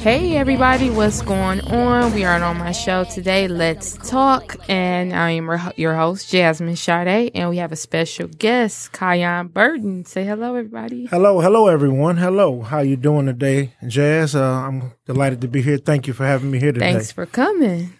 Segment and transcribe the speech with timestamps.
[0.00, 2.12] Hey everybody, what's going on?
[2.12, 3.46] We are on my show today.
[3.46, 8.90] Let's talk, and I am your host Jasmine Sade, and we have a special guest,
[8.92, 10.04] Kyon Burton.
[10.06, 11.06] Say hello, everybody.
[11.06, 12.16] Hello, hello, everyone.
[12.16, 14.34] Hello, how you doing today, Jazz?
[14.34, 15.78] Uh, I'm delighted to be here.
[15.78, 16.94] Thank you for having me here today.
[16.94, 17.92] Thanks for coming.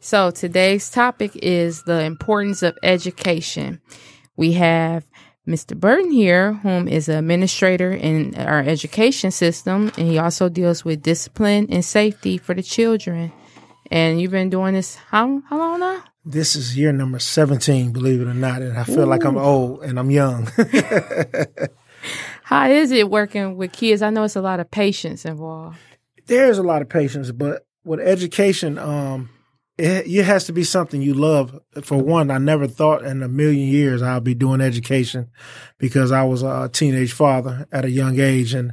[0.00, 3.80] So today's topic is the importance of education.
[4.36, 5.04] We have
[5.46, 5.78] Mr.
[5.78, 11.02] Burton here, whom is an administrator in our education system, and he also deals with
[11.02, 13.32] discipline and safety for the children.
[13.90, 16.04] And you've been doing this how how long now?
[16.24, 19.06] This is year number seventeen, believe it or not, and I feel Ooh.
[19.06, 20.46] like I'm old and I'm young.
[22.44, 24.02] how is it working with kids?
[24.02, 25.78] I know it's a lot of patience involved.
[26.26, 29.30] There's a lot of patience, but with education, um,
[29.80, 31.58] it, it has to be something you love.
[31.82, 35.30] For one, I never thought in a million years I'll be doing education
[35.78, 38.52] because I was a teenage father at a young age.
[38.54, 38.72] And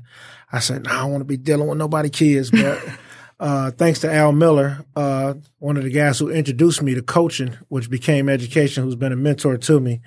[0.52, 2.52] I said, no, I don't want to be dealing with nobody kids.
[2.52, 2.84] But,
[3.40, 7.58] uh, thanks to Al Miller, uh, one of the guys who introduced me to coaching,
[7.70, 10.02] which became education, who's been a mentor to me.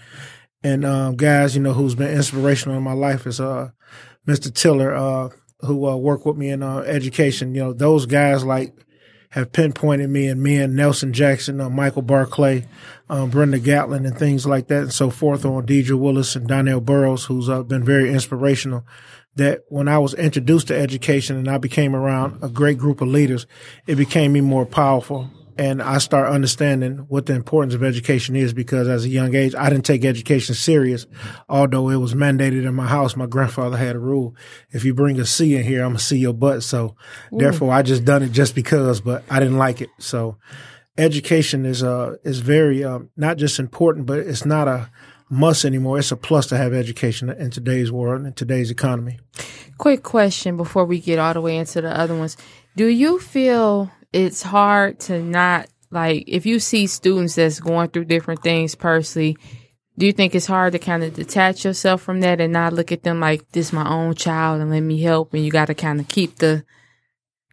[0.63, 3.71] And, um, guys, you know, who's been inspirational in my life is, uh,
[4.29, 4.53] Mr.
[4.53, 5.31] Tiller, uh,
[5.61, 7.55] who, uh, worked with me in, uh, education.
[7.55, 8.75] You know, those guys like,
[9.31, 12.67] have pinpointed me and me and Nelson Jackson, uh, Michael Barclay,
[13.09, 16.81] um, Brenda Gatlin, and things like that, and so forth on Deidre Willis and Donnell
[16.81, 18.85] Burrows, who's uh, been very inspirational.
[19.37, 23.09] That when I was introduced to education and I became around a great group of
[23.09, 23.47] leaders,
[23.87, 28.55] it became me more powerful and I start understanding what the importance of education is
[28.55, 31.07] because as a young age, I didn't take education serious,
[31.51, 33.15] although it was mandated in my house.
[33.15, 34.35] My grandfather had a rule:
[34.71, 36.63] if you bring a C in here, I'm gonna see your butt.
[36.63, 36.97] So,
[37.35, 37.39] Ooh.
[37.39, 39.91] therefore, I just done it just because, but I didn't like it.
[39.99, 40.39] So,
[40.97, 44.91] education is uh is very um, not just important, but it's not a
[45.29, 45.99] must anymore.
[45.99, 49.19] It's a plus to have education in today's world in today's economy.
[49.77, 52.39] Quick question before we get all the way into the other ones:
[52.77, 58.05] Do you feel it's hard to not like if you see students that's going through
[58.05, 59.37] different things personally
[59.99, 62.91] do you think it's hard to kind of detach yourself from that and not look
[62.91, 65.75] at them like this my own child and let me help and you got to
[65.75, 66.65] kind of keep the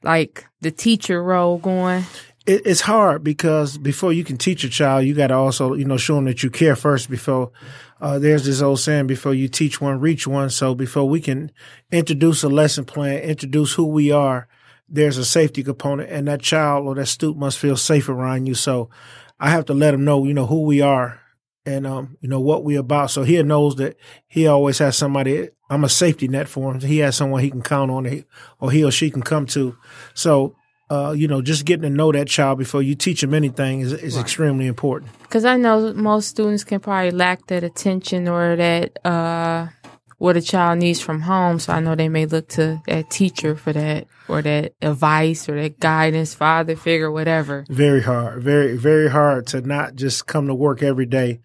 [0.01, 2.05] like the teacher role going?
[2.45, 5.83] It, it's hard because before you can teach a child you got to also you
[5.83, 7.51] know show them that you care first before
[7.99, 10.49] uh, there's this old saying before you teach one reach one.
[10.49, 11.51] So before we can
[11.91, 14.47] introduce a lesson plan introduce who we are
[14.89, 18.55] there's a safety component and that child or that student must feel safe around you.
[18.55, 18.89] So
[19.39, 21.19] I have to let him know, you know, who we are
[21.65, 23.11] and, um, you know, what we're about.
[23.11, 26.79] So he knows that he always has somebody, I'm a safety net for him.
[26.79, 28.23] He has someone he can count on
[28.59, 29.77] or he or she can come to.
[30.13, 30.55] So,
[30.89, 33.91] uh, you know, just getting to know that child before you teach them anything is,
[33.91, 34.21] is right.
[34.21, 35.11] extremely important.
[35.21, 39.67] Because I know most students can probably lack that attention or that, uh,
[40.17, 41.59] what a child needs from home.
[41.59, 45.61] So I know they may look to that teacher for that or that advice or
[45.61, 47.65] that guidance, father figure, whatever.
[47.69, 51.39] Very hard, very, very hard to not just come to work every day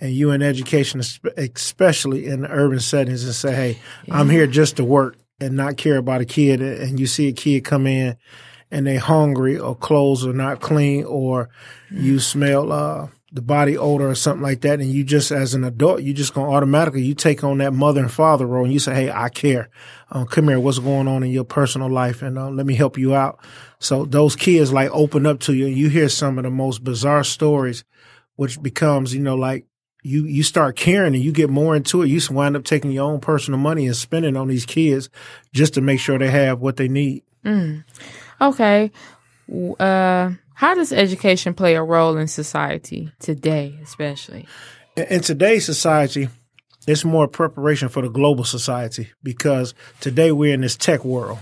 [0.00, 1.00] and you in education,
[1.36, 4.18] especially in urban settings and say, Hey, yeah.
[4.18, 6.60] I'm here just to work and not care about a kid.
[6.62, 8.16] And you see a kid come in
[8.70, 11.50] and they hungry or clothes are not clean or
[11.90, 15.64] you smell, uh, the body odor or something like that, and you just as an
[15.64, 18.78] adult, you just gonna automatically you take on that mother and father role, and you
[18.78, 19.68] say, "Hey, I care.
[20.10, 20.60] Uh, come here.
[20.60, 23.40] What's going on in your personal life, and uh, let me help you out."
[23.80, 26.84] So those kids like open up to you, and you hear some of the most
[26.84, 27.84] bizarre stories,
[28.36, 29.66] which becomes you know like
[30.04, 32.08] you you start caring and you get more into it.
[32.08, 35.08] You wind up taking your own personal money and spending on these kids
[35.52, 37.24] just to make sure they have what they need.
[37.44, 37.82] Mm.
[38.40, 38.92] Okay.
[39.80, 44.46] Uh how does education play a role in society today, especially?
[44.96, 46.28] In today's society,
[46.86, 51.38] it's more preparation for the global society because today we're in this tech world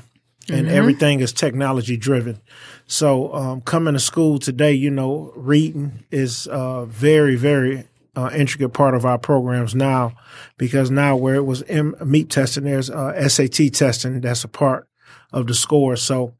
[0.48, 0.74] and mm-hmm.
[0.74, 2.40] everything is technology driven.
[2.86, 7.84] So, um, coming to school today, you know, reading is a very, very
[8.16, 10.14] uh, intricate part of our programs now
[10.58, 14.88] because now where it was M- MEAP testing, there's uh, SAT testing that's a part
[15.32, 15.96] of the score.
[15.96, 16.34] So,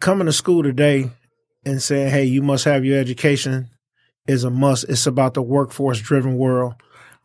[0.00, 1.10] coming to school today,
[1.64, 3.68] and saying, hey, you must have your education
[4.26, 4.84] is a must.
[4.84, 6.74] It's about the workforce driven world.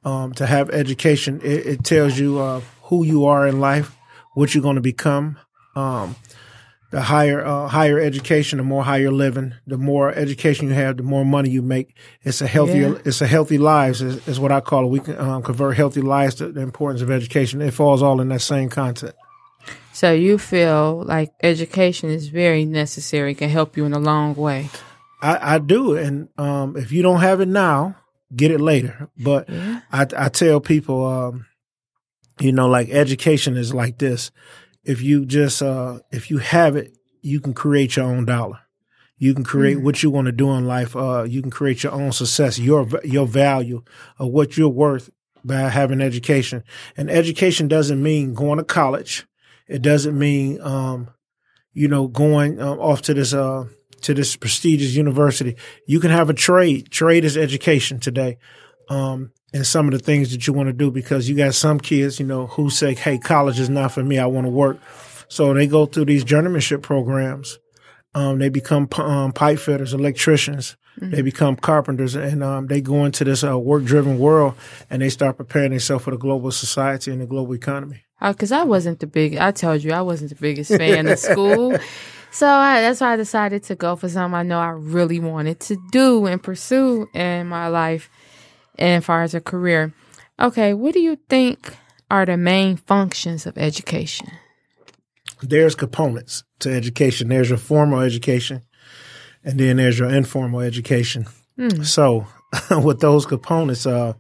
[0.04, 3.94] Um, to have education, it, it tells you uh, who you are in life,
[4.36, 5.38] what you're going to become.
[5.76, 6.16] Um,
[6.92, 11.04] the higher uh, higher education, the more higher living, the more education you have, the
[11.04, 11.98] more money you make.
[12.24, 13.02] It's a healthier, yeah.
[13.04, 14.88] it's a healthy lives is, is, what I call it.
[14.88, 17.62] We can um, convert healthy lives to the importance of education.
[17.62, 19.16] It falls all in that same content.
[19.98, 24.70] So you feel like education is very necessary, can help you in a long way.
[25.24, 27.96] I, I do, and um, if you don't have it now,
[28.36, 29.10] get it later.
[29.18, 29.82] But Yeah.
[29.92, 31.48] I, I tell people, um,
[32.40, 34.30] you know, like education is like this.
[34.84, 38.60] If you just, uh, if you have it, you can create your own dollar.
[39.18, 40.96] You can create what you want to do in life.
[40.96, 43.82] Uh, you can create your own success, your your value
[44.20, 45.10] of what you're worth
[45.44, 46.64] by having education.
[46.96, 49.26] And education doesn't mean going to college.
[49.68, 51.10] It doesn't mean, um,
[51.74, 53.66] you know, going um, off to this uh,
[54.02, 55.56] to this prestigious university.
[55.86, 56.92] You can have a trade.
[56.92, 58.38] Trade is education today.
[58.90, 61.80] Um, and some of the things that you want to do because you got some
[61.80, 64.20] kids, you know, who say, Hey, college is not for me.
[64.20, 64.78] I want to work.
[65.30, 67.60] So they go through these journeymanship programs.
[68.14, 70.78] Um, they become um, pipe fitters, electricians.
[71.00, 74.56] They become carpenters, and um, they go into this uh, work-driven world,
[74.90, 78.02] and they start preparing themselves for the global society and the global economy.
[78.22, 81.78] Because I wasn't the big, I told you I wasn't the biggest fan of school.
[82.30, 85.62] So I, that's why I decided to go for something I know I really wanted
[85.62, 88.10] to do and pursue in my life
[88.78, 89.94] and as far as a career.
[90.38, 91.76] Okay, what do you think
[92.12, 94.28] are the main functions of education?
[95.42, 97.30] there's components to education.
[97.30, 98.64] There's your formal education,
[99.44, 101.28] and then there's your informal education.
[101.84, 102.28] So,
[102.72, 104.14] with those components, uh,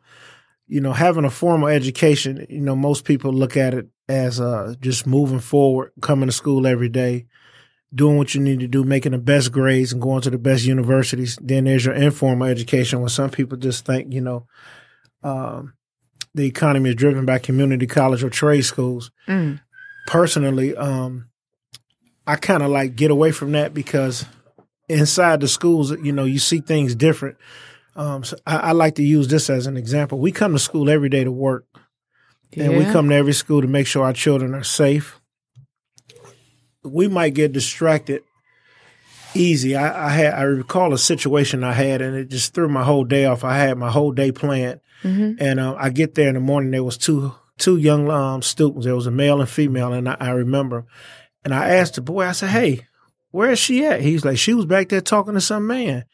[0.67, 4.75] you know, having a formal education, you know, most people look at it as uh,
[4.79, 7.25] just moving forward, coming to school every day,
[7.93, 10.65] doing what you need to do, making the best grades, and going to the best
[10.65, 11.37] universities.
[11.41, 14.45] Then there's your informal education, where some people just think, you know,
[15.23, 15.73] um,
[16.35, 19.59] the economy is driven by community college or trade schools Mm.
[20.07, 21.29] personally, um,
[22.25, 24.25] I kind of like get away from that because
[24.89, 27.37] inside the schools, you know, you see things different.
[27.97, 30.19] Um, so I, I like to use this as an example.
[30.19, 31.65] We come to school every day to work,
[32.55, 35.19] and we come to every school to make sure our children are safe.
[36.83, 38.21] We might get distracted
[39.33, 39.75] easy.
[39.75, 43.03] I, I had I recall a situation I had, and it just threw my whole
[43.03, 43.43] day off.
[43.43, 45.37] I had my whole day planned, Mhm.
[45.39, 46.71] and uh, I get there in the morning.
[46.71, 48.85] There was two two young um, students.
[48.85, 50.85] There was a male and female, and I, I remember.
[51.43, 52.25] And I asked the boy.
[52.25, 52.85] I said, "Hey,
[53.31, 56.05] where is she at?" He's like, "She was back there talking to some man."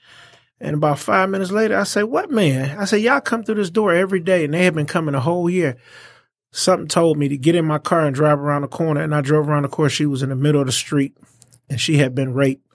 [0.59, 3.69] And about five minutes later, I say, "What man?" I said, "Y'all come through this
[3.69, 5.75] door every day, and they have been coming a whole year."
[6.51, 9.21] Something told me to get in my car and drive around the corner, and I
[9.21, 9.89] drove around the corner.
[9.89, 11.17] She was in the middle of the street,
[11.69, 12.65] and she had been raped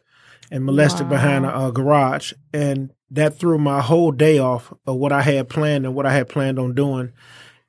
[0.50, 1.10] and molested Wow.
[1.10, 5.48] behind a, a garage, and that threw my whole day off of what I had
[5.48, 7.12] planned and what I had planned on doing.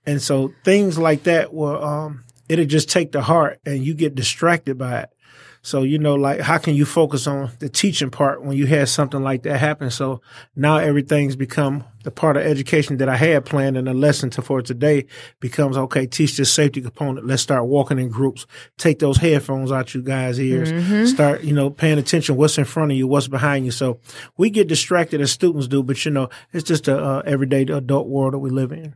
[0.06, 4.16] And so things like that will um it'll just take the heart and you get
[4.16, 5.10] distracted by it.
[5.70, 8.90] So, you know, like how can you focus on the teaching part when you had
[8.90, 9.92] something like that happen?
[9.92, 10.20] So
[10.56, 14.42] now everything's become the part of education that I had planned and the lesson to
[14.42, 15.06] for today
[15.40, 17.28] becomes okay, teach this safety component.
[17.28, 18.48] Let's start walking in groups.
[18.80, 21.12] Take those headphones out you guys' ears.
[21.12, 23.72] Start, you know, paying attention what's in front of you, what's behind you.
[23.72, 24.00] So
[24.38, 28.08] we get distracted as students do, but you know, it's just a uh, everyday adult
[28.08, 28.96] world that we live in.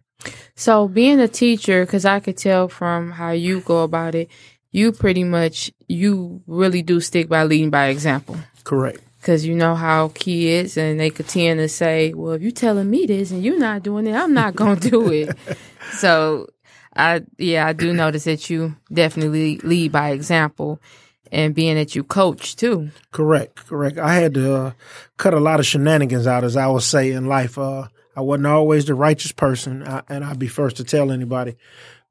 [0.55, 4.29] So being a teacher, because I could tell from how you go about it,
[4.73, 8.35] you pretty much you really do stick by leading by example.
[8.65, 8.99] Correct.
[9.19, 12.89] Because you know how kids and they could tend to say, "Well, if you're telling
[12.89, 15.37] me this and you're not doing it, I'm not gonna do it."
[15.93, 16.49] so,
[16.93, 20.81] I yeah, I do notice that you definitely lead by example,
[21.31, 22.89] and being that you coach too.
[23.11, 23.97] Correct, correct.
[23.97, 24.71] I had to uh,
[25.15, 27.57] cut a lot of shenanigans out, as I would say in life.
[27.57, 31.55] Uh, I wasn't always the righteous person, I, and I'd be first to tell anybody.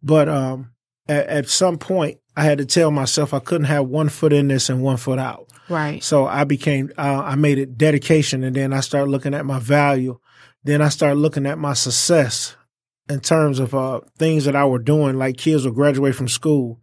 [0.02, 0.72] But um,
[1.08, 4.48] at, at some point, I had to tell myself I couldn't have one foot in
[4.48, 5.48] this and one foot out.
[5.68, 6.02] Right.
[6.02, 9.58] So I became, uh, I made it dedication, and then I started looking at my
[9.58, 10.18] value.
[10.64, 12.56] Then I started looking at my success
[13.08, 16.80] in terms of uh, things that I were doing, like kids would graduate from school.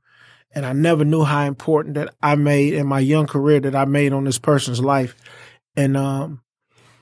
[0.54, 3.86] And I never knew how important that I made in my young career that I
[3.86, 5.16] made on this person's life.
[5.76, 6.42] And um,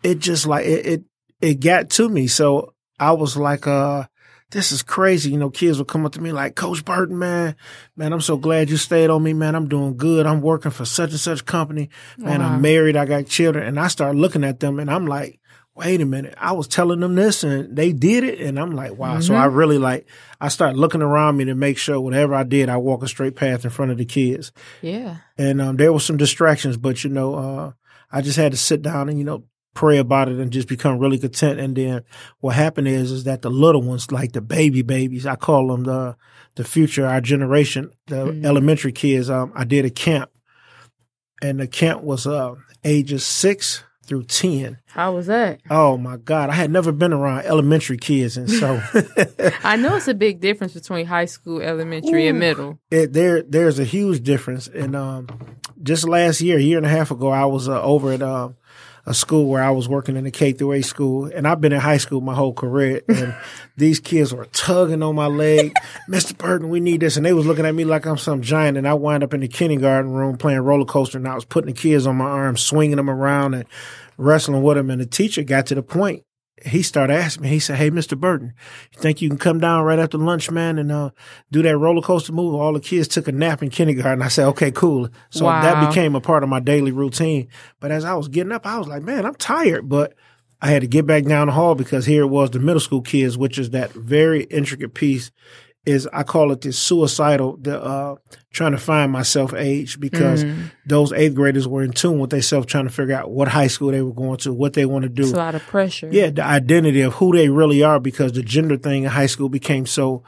[0.03, 1.03] it just like, it, it,
[1.39, 2.27] it got to me.
[2.27, 4.05] So I was like, uh,
[4.51, 5.31] this is crazy.
[5.31, 7.55] You know, kids would come up to me like, Coach Burton, man,
[7.95, 9.55] man, I'm so glad you stayed on me, man.
[9.55, 10.25] I'm doing good.
[10.25, 11.89] I'm working for such and such company.
[12.17, 12.47] Man, Wow.
[12.53, 12.95] I'm married.
[12.95, 13.67] I got children.
[13.67, 15.39] And I start looking at them and I'm like,
[15.75, 16.33] wait a minute.
[16.37, 18.39] I was telling them this and they did it.
[18.41, 19.19] And I'm like, wow.
[19.19, 20.07] So I really like,
[20.41, 23.35] I start looking around me to make sure whatever I did, I walk a straight
[23.35, 24.51] path in front of the kids.
[24.81, 25.17] Yeah.
[25.37, 27.71] And um, there were some distractions, but you know, uh,
[28.11, 29.43] I just had to sit down and, you know,
[29.77, 31.59] pray about it and just become really content.
[31.59, 32.03] And then
[32.39, 35.83] what happened is, is that the little ones, like the baby babies, I call them
[35.83, 36.15] the,
[36.55, 40.31] the future, our generation, the elementary kids, um, I did a camp
[41.43, 44.79] and the camp was, uh, ages six through 10.
[44.87, 45.59] How was that?
[45.69, 46.49] Oh my God.
[46.49, 48.35] I had never been around elementary kids.
[48.35, 48.81] And so
[49.63, 52.79] I know it's a big difference between high school, elementary, Ooh, and middle.
[52.89, 54.67] It, there, there's a huge difference.
[54.69, 55.27] And um,
[55.83, 58.49] just last year, a year and a half ago, I was uh, over at uh,
[59.07, 61.71] a school where I was working in a K through 8 school, and I've been
[61.71, 63.01] in high school my whole career.
[63.07, 63.33] And
[63.77, 65.73] these kids were tugging on my leg,
[66.09, 66.37] Mr.
[66.37, 68.77] Burton, we need this, and they was looking at me like I'm some giant.
[68.77, 71.73] And I wind up in the kindergarten room playing roller coaster, and I was putting
[71.73, 73.65] the kids on my arm, swinging them around, and
[74.17, 74.89] wrestling with them.
[74.89, 76.23] And the teacher got to the point
[76.65, 78.19] he started asking me, he said, Hey, Mr.
[78.19, 78.53] Burton,
[78.93, 81.11] you think you can come down right after lunch, man, and uh,
[81.51, 82.55] do that roller coaster move?
[82.55, 84.21] All the kids took a nap in kindergarten.
[84.21, 85.09] I said, Okay, cool.
[85.29, 85.61] So wow.
[85.61, 87.47] that became a part of my daily routine.
[87.79, 89.87] But as I was getting up, I was like, Man, I'm tired.
[89.87, 90.15] But
[90.61, 93.01] I had to get back down the hall because here it was the middle school
[93.01, 95.31] kids, which is that very intricate piece
[95.87, 98.15] is I call it the suicidal, the uh,
[98.51, 100.65] trying to find myself age because mm-hmm.
[100.85, 103.91] those eighth graders were in tune with themselves, trying to figure out what high school
[103.91, 105.23] they were going to, what they want to do.
[105.23, 106.09] It's a lot of pressure.
[106.11, 109.47] Yeah, the identity of who they really are because the gender thing in high school
[109.47, 110.23] became so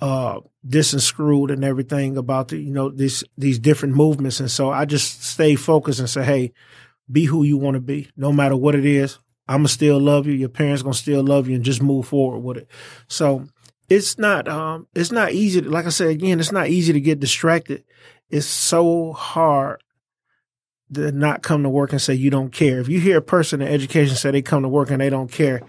[0.00, 0.40] uh,
[0.72, 5.22] screwed and everything about the you know these these different movements, and so I just
[5.22, 6.52] stay focused and say, hey,
[7.10, 9.18] be who you want to be, no matter what it is.
[9.46, 10.32] I'm gonna still love you.
[10.32, 12.68] Your parents gonna still love you, and just move forward with it.
[13.06, 13.46] So
[13.94, 17.00] it's not um it's not easy to, like I said again, it's not easy to
[17.00, 17.84] get distracted.
[18.28, 19.82] It's so hard
[20.92, 22.80] to not come to work and say you don't care.
[22.80, 25.30] If you hear a person in education say they come to work and they don't
[25.30, 25.62] care,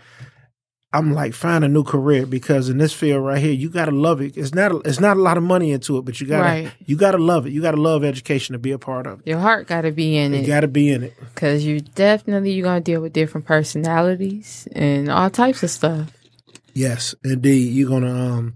[0.92, 4.22] I'm like find a new career because in this field right here, you gotta love
[4.22, 4.38] it.
[4.38, 6.72] It's not a, it's not a lot of money into it, but you gotta right.
[6.86, 7.52] you gotta love it.
[7.52, 9.28] You gotta love education to be a part of it.
[9.28, 10.42] Your heart gotta be in you it.
[10.42, 15.10] You gotta be in it because you definitely you're gonna deal with different personalities and
[15.10, 16.12] all types of stuff.
[16.76, 17.74] Yes, indeed.
[17.74, 18.56] You're gonna um,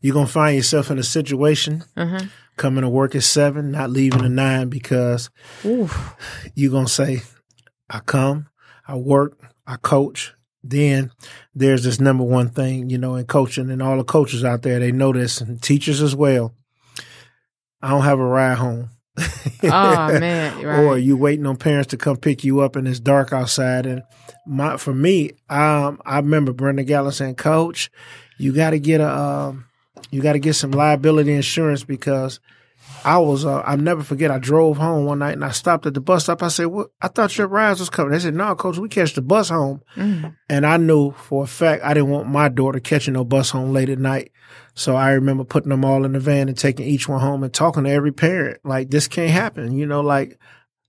[0.00, 2.24] you're gonna find yourself in a situation uh-huh.
[2.56, 5.30] coming to work at seven, not leaving at nine because
[5.64, 6.16] Oof.
[6.56, 7.22] you're gonna say,
[7.88, 8.48] "I come,
[8.86, 11.12] I work, I coach." Then
[11.54, 14.80] there's this number one thing, you know, in coaching, and all the coaches out there
[14.80, 16.52] they know this, and teachers as well.
[17.80, 18.90] I don't have a ride home.
[19.64, 20.64] oh man!
[20.64, 20.78] Right.
[20.78, 24.02] Or you waiting on parents to come pick you up, and it's dark outside, and
[24.46, 27.90] my for me, um, I remember Brenda Gallo saying, "Coach,
[28.38, 29.66] you got to get a, um,
[30.10, 32.40] you got to get some liability insurance because."
[33.04, 34.30] I was, uh, I'll never forget.
[34.30, 36.40] I drove home one night and I stopped at the bus stop.
[36.42, 36.90] I said, "What?
[37.00, 39.82] I thought your rides was coming." They said, "No, coach, we catch the bus home."
[39.96, 40.36] Mm.
[40.48, 43.72] And I knew for a fact I didn't want my daughter catching no bus home
[43.72, 44.30] late at night.
[44.74, 47.52] So I remember putting them all in the van and taking each one home and
[47.52, 50.38] talking to every parent like, "This can't happen." You know, like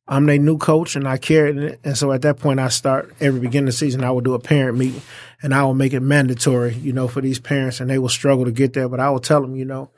[0.07, 1.79] I'm their new coach and I carried it.
[1.83, 4.33] And so at that point, I start every beginning of the season, I will do
[4.33, 5.01] a parent meeting
[5.41, 8.43] and I will make it mandatory, you know, for these parents and they will struggle
[8.45, 8.89] to get there.
[8.89, 9.91] But I will tell them, you know,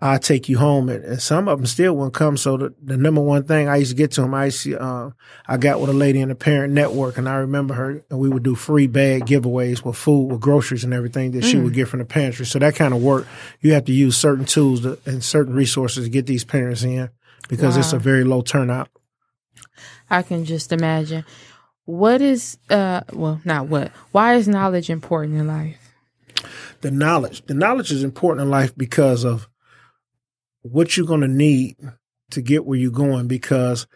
[0.00, 0.88] I'll take you home.
[0.88, 2.36] And, and some of them still won't come.
[2.36, 4.80] So the, the, number one thing I used to get to them, I used to,
[4.80, 5.10] uh,
[5.46, 8.28] I got with a lady in the parent network and I remember her and we
[8.28, 11.50] would do free bag giveaways with food, with groceries and everything that mm.
[11.50, 12.44] she would get from the pantry.
[12.44, 13.26] So that kind of work,
[13.60, 17.08] you have to use certain tools to, and certain resources to get these parents in
[17.48, 17.80] because wow.
[17.80, 18.88] it's a very low turnout.
[20.10, 21.24] I can just imagine.
[21.84, 23.92] What is uh well not what.
[24.10, 25.78] Why is knowledge important in life?
[26.80, 27.46] The knowledge.
[27.46, 29.48] The knowledge is important in life because of
[30.72, 31.76] what you're gonna need
[32.30, 33.86] to get where you're going because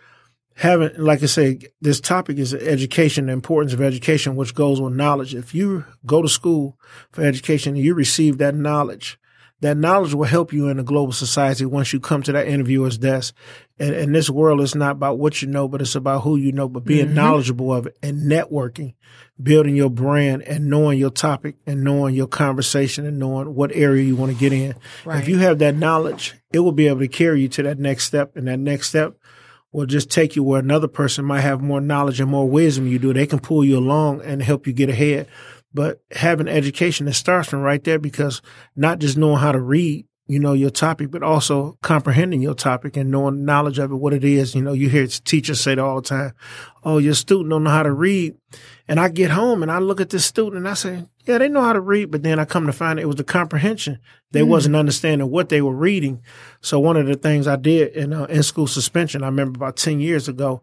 [0.54, 4.92] having like I say, this topic is education, the importance of education, which goes with
[4.92, 5.34] knowledge.
[5.34, 6.78] If you go to school
[7.10, 9.18] for education you receive that knowledge,
[9.60, 12.98] that knowledge will help you in a global society once you come to that interviewer's
[12.98, 13.34] desk.
[13.78, 16.52] And, and this world is not about what you know, but it's about who you
[16.52, 17.14] know, but being mm-hmm.
[17.14, 18.94] knowledgeable of it and networking,
[19.42, 24.02] building your brand and knowing your topic and knowing your conversation and knowing what area
[24.02, 24.74] you want to get in.
[25.04, 25.22] Right.
[25.22, 28.04] If you have that knowledge, it will be able to carry you to that next
[28.04, 28.36] step.
[28.36, 29.16] And that next step
[29.72, 32.98] will just take you where another person might have more knowledge and more wisdom you
[32.98, 33.12] do.
[33.12, 35.28] They can pull you along and help you get ahead.
[35.72, 38.42] But having education that starts from right there because
[38.74, 42.96] not just knowing how to read, you know, your topic, but also comprehending your topic
[42.96, 44.54] and knowing knowledge of it, what it is.
[44.54, 46.34] You know, you hear teachers say that all the time.
[46.84, 48.36] Oh, your student don't know how to read.
[48.86, 51.48] And I get home and I look at this student and I say, yeah, they
[51.48, 52.12] know how to read.
[52.12, 53.98] But then I come to find it was the comprehension.
[54.30, 54.46] They mm.
[54.46, 56.22] wasn't understanding what they were reading.
[56.60, 59.76] So one of the things I did in, uh, in school suspension, I remember about
[59.76, 60.62] 10 years ago,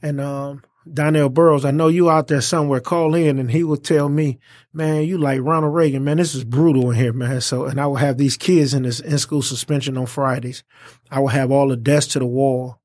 [0.00, 0.62] and, um,
[0.94, 2.80] Donnell Burrows, I know you out there somewhere.
[2.80, 4.38] Call in and he will tell me,
[4.72, 6.16] man, you like Ronald Reagan, man.
[6.16, 7.40] This is brutal in here, man.
[7.40, 10.62] So, and I will have these kids in this in school suspension on Fridays.
[11.10, 12.80] I will have all the desks to the wall,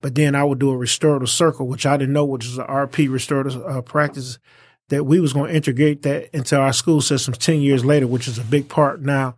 [0.00, 2.66] but then I would do a restorative circle, which I didn't know, which is an
[2.66, 4.38] RP restorative uh, practice
[4.88, 8.28] that we was going to integrate that into our school systems 10 years later, which
[8.28, 9.36] is a big part now.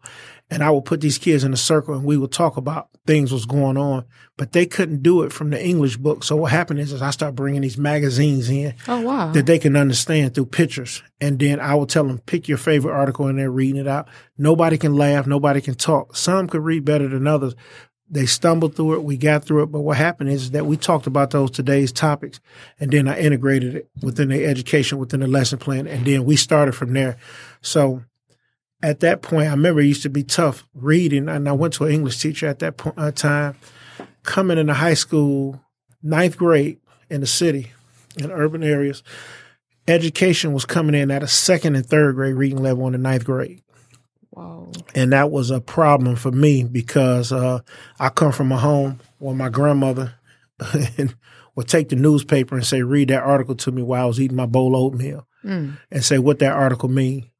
[0.54, 3.32] And I would put these kids in a circle and we would talk about things
[3.32, 4.04] was going on,
[4.36, 6.22] but they couldn't do it from the English book.
[6.22, 9.32] So what happened is, is I start bringing these magazines in Oh wow.
[9.32, 11.02] that they can understand through pictures.
[11.20, 14.06] And then I will tell them, pick your favorite article and they're reading it out.
[14.38, 15.26] Nobody can laugh.
[15.26, 16.14] Nobody can talk.
[16.14, 17.56] Some could read better than others.
[18.08, 19.02] They stumbled through it.
[19.02, 19.72] We got through it.
[19.72, 22.38] But what happened is that we talked about those today's topics
[22.78, 25.88] and then I integrated it within the education, within the lesson plan.
[25.88, 27.16] And then we started from there.
[27.60, 28.02] So
[28.84, 31.28] at that point, I remember it used to be tough reading.
[31.28, 33.56] And I went to an English teacher at that point, uh, time,
[34.22, 35.60] coming into high school,
[36.02, 37.72] ninth grade in the city,
[38.16, 39.02] in urban areas.
[39.88, 43.24] Education was coming in at a second and third grade reading level in the ninth
[43.24, 43.62] grade.
[44.30, 44.70] Whoa.
[44.94, 47.60] And that was a problem for me because uh,
[47.98, 50.14] I come from a home where my grandmother
[51.54, 54.36] would take the newspaper and say, read that article to me while I was eating
[54.36, 55.76] my bowl of oatmeal Mm.
[55.90, 57.30] and say what that article mean.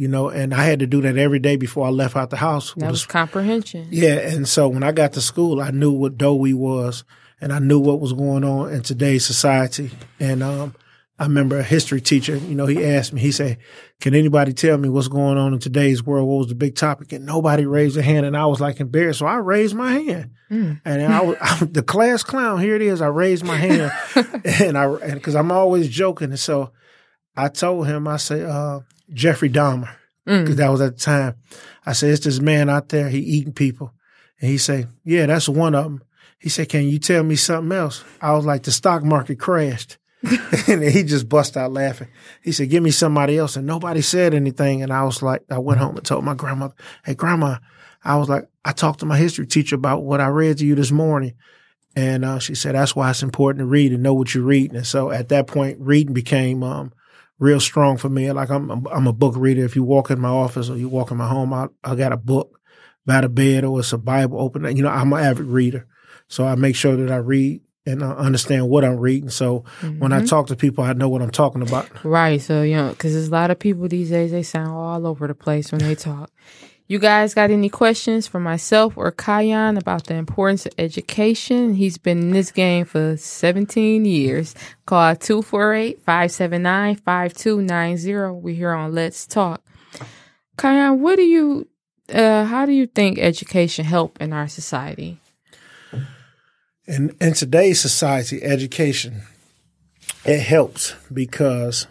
[0.00, 2.38] You know, and I had to do that every day before I left out the
[2.38, 2.72] house.
[2.72, 3.86] That was comprehension.
[3.90, 7.04] yeah, and so when I got to school, I knew what Dewey was,
[7.38, 9.90] and I knew what was going on in today's society.
[10.18, 10.74] And um,
[11.18, 13.58] I remember a history teacher, you know, he asked me, he said,
[14.00, 16.26] "Can anybody tell me what's going on in today's world?
[16.26, 19.18] What was the big topic?" And nobody raised a hand, and I was like embarrassed,
[19.18, 20.30] so I raised my hand.
[20.50, 20.80] Mm.
[20.82, 22.58] And I was I, the class clown.
[22.58, 23.02] Here it is.
[23.02, 23.92] I raised my hand,
[24.60, 26.72] and I because I'm always joking, and so
[27.36, 28.80] I told him, I say, uh,
[29.12, 29.90] Jeffrey Dahmer
[30.24, 30.56] because Mm.
[30.56, 31.34] that was at the time.
[31.84, 33.92] I said, it's this man out there, he eating people.
[34.40, 36.02] And he said, yeah, that's one of them.
[36.38, 38.04] He said, can you tell me something else?
[38.20, 39.98] I was like, the stock market crashed.
[40.68, 42.08] and he just bust out laughing.
[42.42, 43.56] He said, give me somebody else.
[43.56, 44.82] And nobody said anything.
[44.82, 46.74] And I was like, I went home and told my grandmother,
[47.04, 47.56] hey, grandma,
[48.04, 50.74] I was like, I talked to my history teacher about what I read to you
[50.74, 51.34] this morning.
[51.96, 54.76] And uh, she said, that's why it's important to read and know what you're reading.
[54.76, 56.92] And so at that point, reading became um,
[57.40, 58.30] real strong for me.
[58.30, 59.64] Like I'm, I'm a book reader.
[59.64, 62.12] If you walk in my office or you walk in my home, I, I got
[62.12, 62.60] a book
[63.06, 64.76] by the bed or it's a Bible open.
[64.76, 65.88] You know, I'm an avid reader,
[66.28, 69.30] so I make sure that I read and uh, understand what I'm reading.
[69.30, 69.64] So
[69.98, 70.28] when I Mhm.
[70.28, 71.90] talk to people, I know what I'm talking about.
[72.04, 72.40] Right.
[72.40, 75.26] So, you know, because there's a lot of people these days, they sound all over
[75.26, 76.30] the place when they talk.
[76.90, 81.74] You guys got any questions for myself or Kayan about the importance of education?
[81.74, 84.56] He's been in this game for 17 years.
[84.86, 88.40] Call 248 579 5290.
[88.40, 89.62] We're here on Let's Talk.
[90.58, 91.68] Kayan, what do you,
[92.12, 95.20] uh, how do you think education help in our society?
[96.88, 99.22] In in today's society, education
[100.24, 101.86] it helps because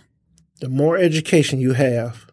[0.59, 2.29] the more education you have,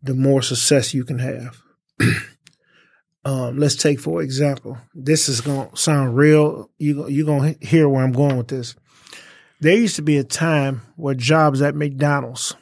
[0.00, 1.58] the more success you can have.
[3.24, 4.78] um, let's take for example.
[4.94, 6.70] This is going to sound real.
[6.78, 8.74] You you going to hear where I'm going with this.
[9.60, 12.56] There used to be a time where jobs at McDonald's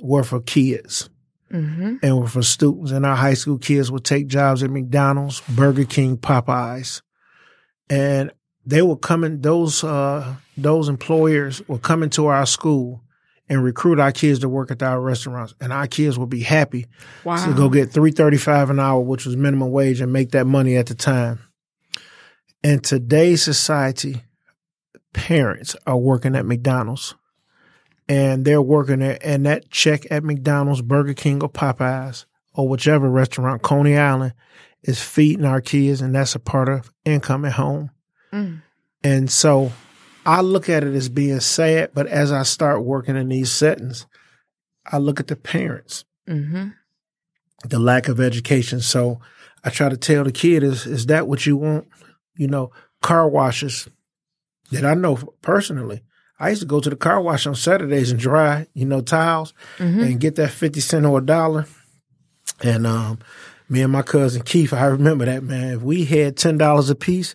[0.00, 1.08] were for kids
[1.52, 1.96] Mm-hmm.
[2.02, 5.84] and were for students, and our high school kids would take jobs at McDonald's, Burger
[5.84, 7.00] King, Popeyes,
[7.88, 8.32] and
[8.66, 9.40] they were coming.
[9.40, 13.02] Those uh, those employers were coming to our school
[13.48, 16.86] and recruit our kids to work at our restaurants, and our kids would be happy
[17.24, 17.44] Wow.
[17.46, 20.46] to go get three thirty five an hour, which was minimum wage, and make that
[20.46, 21.40] money at the time.
[22.62, 24.22] In today's society,
[25.12, 27.14] parents are working at McDonald's,
[28.08, 33.10] and they're working there, and that check at McDonald's, Burger King, or Popeyes, or whichever
[33.10, 34.32] restaurant, Coney Island,
[34.82, 37.90] is feeding our kids, and that's a part of income at home.
[38.32, 38.62] Mm.
[39.02, 39.72] And so
[40.26, 44.06] I look at it as being sad, but as I start working in these settings,
[44.86, 46.68] I look at the parents Mm-hmm.
[47.68, 48.80] the lack of education.
[48.80, 49.20] So
[49.62, 51.86] I try to tell the kid is is that what you want?
[52.36, 53.88] You know, car washes
[54.70, 56.02] that I know personally.
[56.40, 59.52] I used to go to the car wash on Saturdays and dry, you know, tiles
[59.78, 60.00] Mm-hmm.
[60.00, 61.66] and get that fifty cent or a dollar.
[62.62, 63.18] And um,
[63.68, 65.74] me and my cousin Keith, I remember that man.
[65.74, 67.34] If we had ten dollars a piece,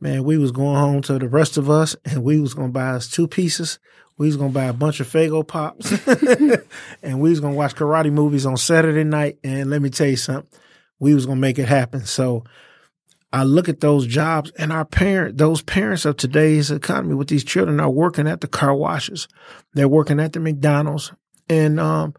[0.00, 2.90] man, we was going home to the rest of us, and we was gonna buy
[2.90, 3.78] us two pieces.
[4.18, 5.92] We was gonna buy a bunch of Faygo pops,
[7.02, 9.38] and we was gonna watch karate movies on Saturday night.
[9.44, 10.48] And let me tell you something,
[10.98, 12.06] we was gonna make it happen.
[12.06, 12.44] So
[13.32, 17.44] I look at those jobs, and our parent, those parents of today's economy with these
[17.44, 19.28] children are working at the car washes,
[19.74, 21.12] they're working at the McDonald's,
[21.48, 22.14] and um,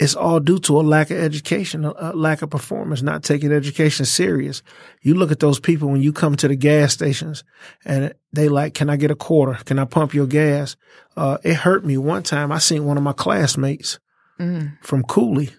[0.00, 4.06] it's all due to a lack of education, a, lack of performance, not taking education
[4.06, 4.62] serious.
[5.02, 7.44] You look at those people when you come to the gas stations
[7.84, 9.62] and they like, can I get a quarter?
[9.64, 10.76] Can I pump your gas?
[11.18, 12.50] Uh, it hurt me one time.
[12.50, 13.98] I seen one of my classmates
[14.38, 14.78] Mm.
[14.80, 15.50] from Cooley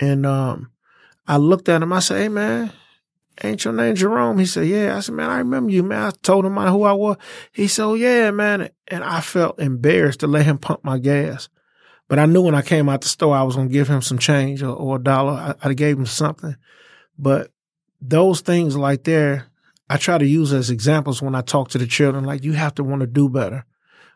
[0.00, 0.72] and, um,
[1.28, 1.92] I looked at him.
[1.92, 2.72] I said, Hey man,
[3.44, 4.38] ain't your name Jerome?
[4.40, 4.96] He said, Yeah.
[4.96, 6.08] I said, Man, I remember you, man.
[6.08, 7.18] I told him who I was.
[7.52, 8.70] He said, oh, Yeah, man.
[8.88, 11.48] And I felt embarrassed to let him pump my gas.
[12.10, 14.02] But I knew when I came out the store, I was going to give him
[14.02, 15.54] some change or, or a dollar.
[15.62, 16.56] I, I gave him something.
[17.16, 17.52] But
[18.00, 19.46] those things like there,
[19.88, 22.24] I try to use as examples when I talk to the children.
[22.24, 23.64] Like you have to want to do better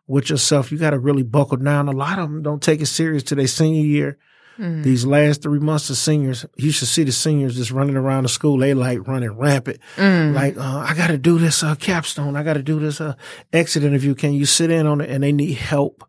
[0.08, 0.72] with yourself.
[0.72, 1.86] You got to really buckle down.
[1.86, 4.18] A lot of them don't take it serious to their senior year.
[4.58, 4.82] Mm.
[4.82, 8.28] These last three months of seniors, you should see the seniors just running around the
[8.28, 8.58] school.
[8.58, 9.78] They like running rampant.
[9.94, 10.34] Mm.
[10.34, 12.34] Like, uh, I got to do this uh, capstone.
[12.34, 13.14] I got to do this uh,
[13.52, 14.16] exit interview.
[14.16, 15.10] Can you sit in on it?
[15.10, 16.04] And they need help.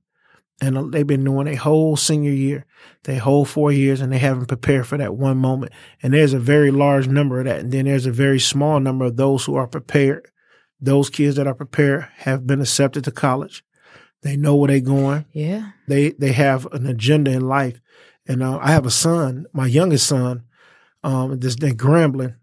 [0.61, 2.65] And they've been doing a whole senior year,
[3.03, 5.73] they whole four years, and they haven't prepared for that one moment.
[6.01, 7.59] And there's a very large number of that.
[7.59, 10.29] And then there's a very small number of those who are prepared.
[10.79, 13.65] Those kids that are prepared have been accepted to college.
[14.21, 15.25] They know where they're going.
[15.33, 15.71] Yeah.
[15.87, 17.81] They they have an agenda in life.
[18.27, 20.45] And uh, I have a son, my youngest son,
[21.03, 22.35] um, this named Grambling.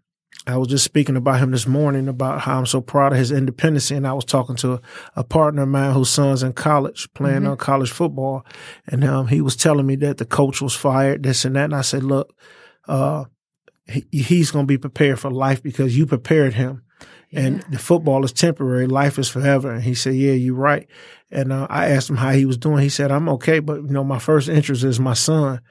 [0.45, 3.31] I was just speaking about him this morning about how I'm so proud of his
[3.31, 3.91] independence.
[3.91, 4.81] And I was talking to a,
[5.17, 7.51] a partner of mine whose son's in college playing mm-hmm.
[7.51, 8.45] on college football.
[8.87, 11.65] And um, he was telling me that the coach was fired, this and that.
[11.65, 12.35] And I said, look,
[12.87, 13.25] uh,
[13.87, 16.83] he, he's going to be prepared for life because you prepared him.
[17.29, 17.39] Yeah.
[17.39, 18.85] And the football is temporary.
[18.85, 19.71] Life is forever.
[19.71, 20.87] And he said, yeah, you're right.
[21.31, 22.83] And uh, I asked him how he was doing.
[22.83, 25.61] He said, I'm okay, but you know, my first interest is my son.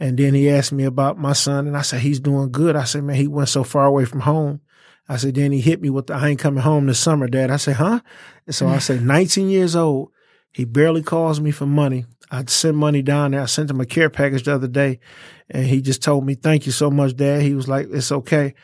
[0.00, 2.74] And then he asked me about my son, and I said, he's doing good.
[2.74, 4.60] I said, man, he went so far away from home.
[5.08, 7.50] I said, then he hit me with the, I ain't coming home this summer, dad.
[7.50, 8.00] I said, huh?
[8.46, 8.82] And so I mm.
[8.82, 10.10] said, 19 years old.
[10.52, 12.06] He barely calls me for money.
[12.30, 13.42] I'd send money down there.
[13.42, 15.00] I sent him a care package the other day
[15.48, 17.42] and he just told me, thank you so much, dad.
[17.42, 18.54] He was like, it's okay.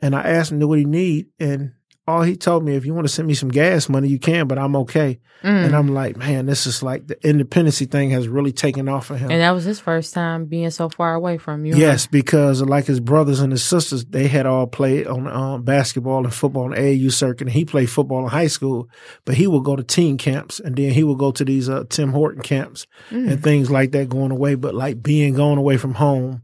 [0.00, 1.26] And I asked him what he need.
[1.38, 1.72] And
[2.06, 4.48] all he told me, if you want to send me some gas money, you can,
[4.48, 5.20] but I'm okay.
[5.42, 5.66] Mm.
[5.66, 9.16] And I'm like, man, this is like the independency thing has really taken off for
[9.16, 9.30] him.
[9.30, 11.76] And that was his first time being so far away from you.
[11.76, 16.24] Yes, because like his brothers and his sisters, they had all played on um, basketball
[16.24, 17.46] and football the AAU circuit.
[17.46, 18.88] And he played football in high school,
[19.24, 21.84] but he would go to team camps and then he would go to these uh,
[21.88, 23.30] Tim Horton camps mm.
[23.30, 24.56] and things like that going away.
[24.56, 26.42] But like being going away from home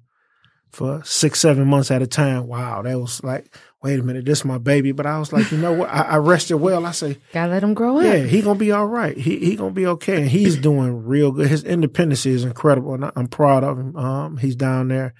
[0.71, 4.41] for six, seven months at a time, wow, that was like– wait a minute, this
[4.41, 4.93] is my baby.
[4.93, 5.89] But I was like, you know what?
[5.91, 6.87] I, I rested well.
[6.87, 8.05] I say, gotta let him grow up.
[8.05, 9.17] Yeah, he gonna be all right.
[9.17, 11.49] He he gonna be okay, and he's doing real good.
[11.49, 13.97] His independence is incredible, and I'm proud of him.
[13.97, 15.15] Um, he's down there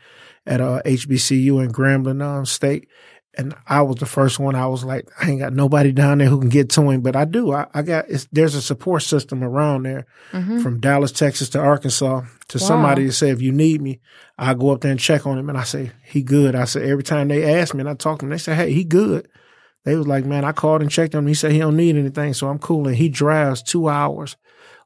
[0.47, 2.89] at uh, HBCU in Grambling um, State,
[3.37, 4.55] and I was the first one.
[4.55, 7.15] I was like, I ain't got nobody down there who can get to him, but
[7.15, 7.53] I do.
[7.53, 10.61] I, I got there's a support system around there, mm-hmm.
[10.61, 12.67] from Dallas, Texas to Arkansas to wow.
[12.67, 14.01] somebody to say if you need me,
[14.39, 16.55] I go up there and check on him, and I say he good.
[16.55, 18.73] I say every time they ask me and I talk to him, they say, hey,
[18.73, 19.29] he good.
[19.85, 21.29] They was like, man, I called and checked on him.
[21.29, 22.89] He said he don't need anything, so I'm cool.
[22.89, 24.37] And he drives two hours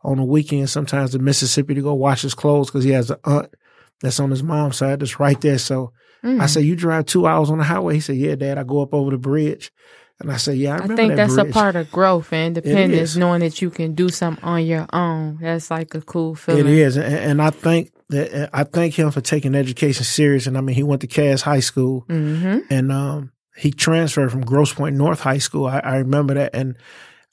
[0.03, 3.19] on the weekend sometimes to Mississippi to go wash his clothes because he has an
[3.25, 3.55] aunt
[4.01, 5.59] that's on his mom's side that's right there.
[5.59, 5.93] So
[6.25, 6.41] Mm.
[6.41, 8.59] I said, "You drive two hours on the highway?" He said, "Yeah, Dad.
[8.59, 9.73] I go up over the bridge."
[10.21, 11.51] And I said, "Yeah, I, I think that that's bridge.
[11.51, 15.39] a part of growth and independence, knowing that you can do something on your own.
[15.41, 16.67] That's like a cool feeling.
[16.67, 20.47] It is, and, and I think that I thank him for taking education serious.
[20.47, 22.61] And I mean, he went to Cass High School, mm-hmm.
[22.71, 25.67] and um, he transferred from Grosse Pointe North High School.
[25.67, 26.77] I, I remember that, and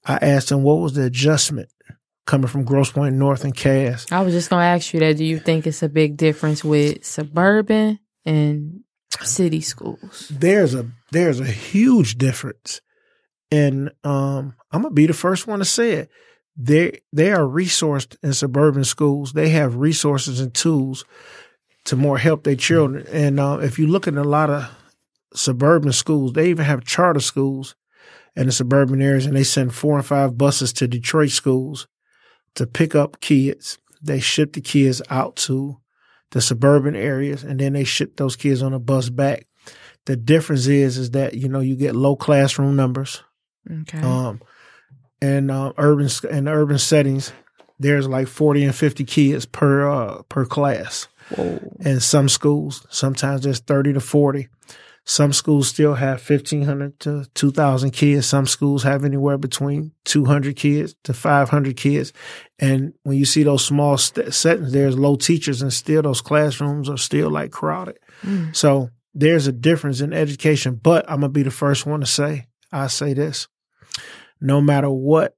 [0.06, 1.70] I asked him what was the adjustment
[2.26, 4.12] coming from Grosse Pointe North and Cass.
[4.12, 5.18] I was just going to ask you that.
[5.18, 8.82] Do you think it's a big difference with suburban and
[9.22, 10.32] city schools?
[10.34, 12.82] There's a there's a huge difference,
[13.52, 16.10] and um, I'm gonna be the first one to say it.
[16.56, 19.34] They they are resourced in suburban schools.
[19.34, 21.06] They have resources and tools
[21.86, 23.08] to more help their children.
[23.12, 24.70] And uh, if you look at a lot of
[25.34, 27.76] suburban schools, they even have charter schools
[28.36, 31.88] in the suburban areas, and they send four and five buses to Detroit schools
[32.56, 33.80] to pick up kids.
[34.02, 35.79] They ship the kids out to
[36.32, 39.48] the suburban areas, and then they ship those kids on a bus back.
[40.06, 43.24] The difference is, is that you know you get low classroom numbers.
[43.70, 44.00] Okay.
[44.00, 44.42] Um,
[45.22, 47.32] and uh, urban in urban settings,
[47.80, 51.08] there's like forty and fifty kids per uh, per class.
[51.36, 51.60] Whoa.
[51.82, 54.48] And some schools, sometimes there's thirty to forty.
[55.10, 58.28] Some schools still have 1,500 to 2,000 kids.
[58.28, 62.14] Some schools have anywhere between 200 kids to 500 kids.
[62.60, 66.92] And when you see those small st- settings, there's low teachers and still those classrooms
[66.92, 67.98] are still like crowded.
[68.22, 68.56] Mm.
[68.56, 70.76] So there's a difference in education.
[70.76, 73.48] But I'm going to be the first one to say, I say this
[74.40, 75.36] no matter what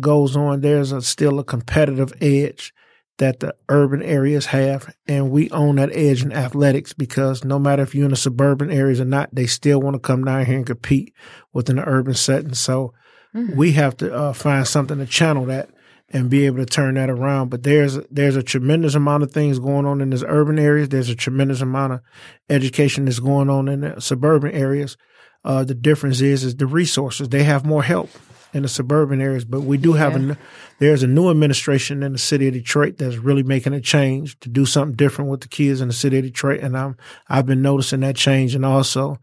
[0.00, 2.74] goes on, there's a, still a competitive edge
[3.18, 4.94] that the urban areas have.
[5.06, 8.70] And we own that edge in athletics because no matter if you're in the suburban
[8.70, 11.14] areas or not, they still want to come down here and compete
[11.52, 12.54] within the urban setting.
[12.54, 12.92] So
[13.34, 13.56] mm-hmm.
[13.56, 15.70] we have to uh, find something to channel that
[16.10, 17.48] and be able to turn that around.
[17.48, 20.90] But there's there's a tremendous amount of things going on in this urban areas.
[20.90, 22.00] There's a tremendous amount of
[22.48, 24.96] education that's going on in the suburban areas.
[25.44, 27.28] Uh, the difference is is the resources.
[27.28, 28.10] They have more help
[28.56, 30.32] in the suburban areas, but we do have Yeah.
[30.32, 30.36] a
[30.78, 34.48] there's a new administration in the city of Detroit that's really making a change to
[34.48, 36.96] do something different with the kids in the city of Detroit, and I'm
[37.28, 39.18] I've been noticing that change, and also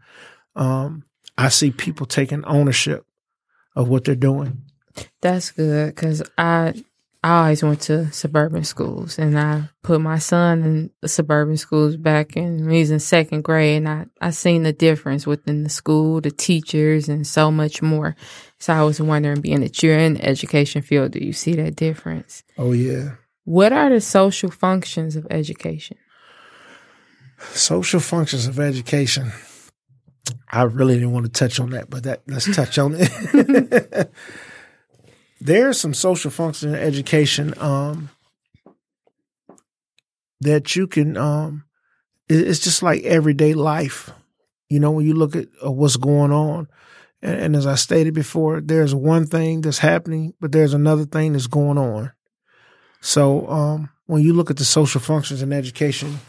[0.56, 1.04] um,
[1.38, 3.06] I see people taking ownership
[3.76, 4.62] of what they're doing.
[5.22, 6.74] That's good because I
[7.24, 11.96] I always went to suburban schools and I put my son in the suburban schools
[11.96, 15.64] back in when he was in second grade and I I seen the difference within
[15.64, 18.18] the school, the teachers, and so much more.
[18.60, 21.78] So I was wondering, being that you're in the education field, do you see that
[21.78, 22.44] difference?
[22.58, 25.98] Oh yeah, What are the social functions of education?
[27.54, 29.32] social functions of education.
[30.52, 34.12] I really didn't want to touch on that, but that let's touch on it.
[35.46, 38.10] There's some social functions in education um,
[40.42, 41.18] that you can.
[41.18, 41.66] Um,
[42.30, 44.12] it's just like everyday life.
[44.70, 46.68] You know, when you look at uh, what's going on,
[47.22, 51.34] and, and as I stated before, there's one thing that's happening, but there's another thing
[51.34, 52.12] that's going on.
[53.02, 56.20] So um, when you look at the social functions in education,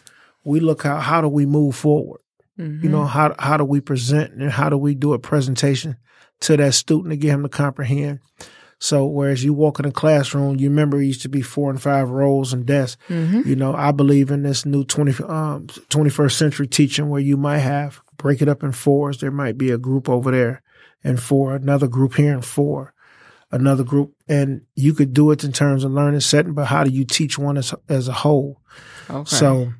[0.44, 2.20] we look how how do we move forward
[2.56, 5.96] you know how how do we present and how do we do a presentation
[6.40, 8.20] to that student to get him to comprehend
[8.84, 11.80] so whereas you walk in a classroom you remember it used to be four and
[11.80, 13.00] five rows and desks.
[13.08, 17.36] Hmm you know i believe in this new 20, um, 21st century teaching where you
[17.36, 19.18] might have break it up in fours.
[19.18, 20.62] There might be a group over there
[21.02, 22.94] and four another group here and four
[23.50, 24.14] another group.
[24.28, 27.38] And you could do it in terms of learning setting but how do you teach
[27.38, 28.60] one as, as a whole?
[29.10, 29.24] Okay.
[29.28, 29.72] so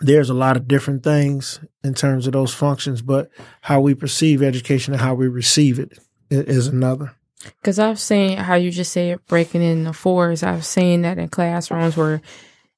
[0.00, 4.42] there's a lot of different things in terms of those functions, but how we perceive
[4.42, 5.98] education and how we receive it
[6.30, 7.14] is another.
[7.44, 10.42] Because I've seen how you just say it breaking in the fours.
[10.42, 12.20] I've seen that in classrooms where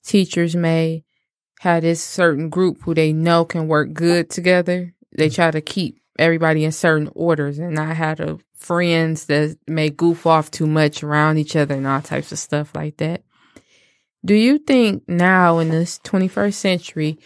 [0.05, 1.05] teachers may
[1.61, 4.95] have this certain group who they know can work good together.
[5.17, 5.35] They mm-hmm.
[5.35, 10.27] try to keep everybody in certain orders and not have the friends that may goof
[10.27, 13.23] off too much around each other and all types of stuff like that.
[14.25, 17.19] Do you think now in this 21st century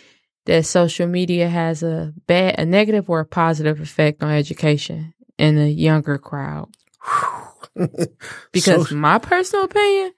[0.46, 5.55] that social media has a bad, a negative or a positive effect on education in
[5.55, 6.68] the younger crowd?
[8.53, 10.13] Because So- my personal opinion,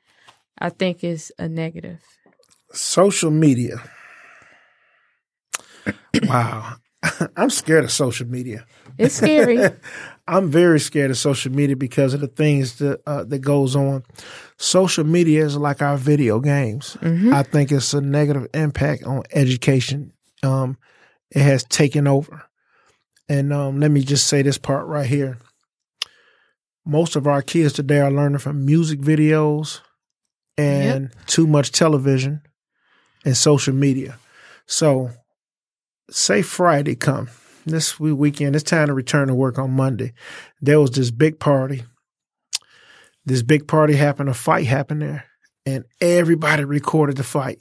[0.58, 2.00] I think is a negative.
[2.72, 3.82] social media.
[6.24, 6.74] Wow.
[7.36, 8.66] I'm scared of social media.
[8.98, 9.58] It's scary.
[10.28, 14.04] I'm very scared of social media because of the things that uh, that goes on.
[14.58, 16.94] Social media is like our video games.
[17.00, 20.12] hmm I think it's a negative impact on education.
[20.42, 20.76] Um,
[21.30, 22.42] it has taken over.
[23.28, 25.38] And um, let me just say this part right here.
[26.90, 29.78] Most of our kids today are learning from music videos
[30.58, 32.42] and too much television
[33.24, 34.18] and social media.
[34.66, 35.12] So,
[36.10, 37.28] say Friday come
[37.64, 38.56] this weekend.
[38.56, 40.14] It's time to return to work on Monday.
[40.60, 41.84] There was this big party.
[43.24, 44.28] This big party happened.
[44.28, 45.26] A fight happened there
[45.64, 47.60] and everybody recorded the fight.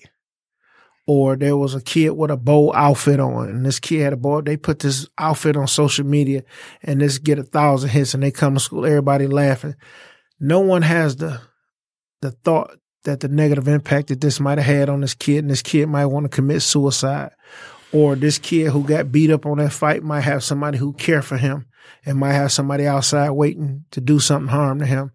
[1.11, 4.15] Or there was a kid with a bow outfit on, and this kid had a
[4.15, 4.41] bow.
[4.41, 6.43] They put this outfit on social media,
[6.83, 9.73] and this get a thousand hits, and they come to school, everybody laughing.
[10.39, 11.41] No one has the
[12.21, 15.49] the thought that the negative impact that this might have had on this kid, and
[15.49, 17.31] this kid might want to commit suicide,
[17.91, 21.23] or this kid who got beat up on that fight might have somebody who care
[21.23, 21.65] for him,
[22.05, 25.09] and might have somebody outside waiting to do something harm to him.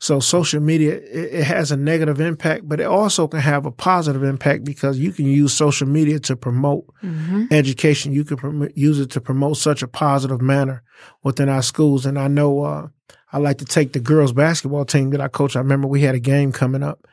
[0.00, 3.70] So social media, it, it has a negative impact, but it also can have a
[3.70, 8.12] positive impact because you can use social media to promote hmm education.
[8.12, 10.82] You can prom- use it to promote such a positive manner
[11.22, 12.06] within our schools.
[12.06, 12.88] And I know, uh,
[13.32, 15.56] I like to take the girls basketball team that I coach.
[15.56, 17.06] I remember we had a game coming up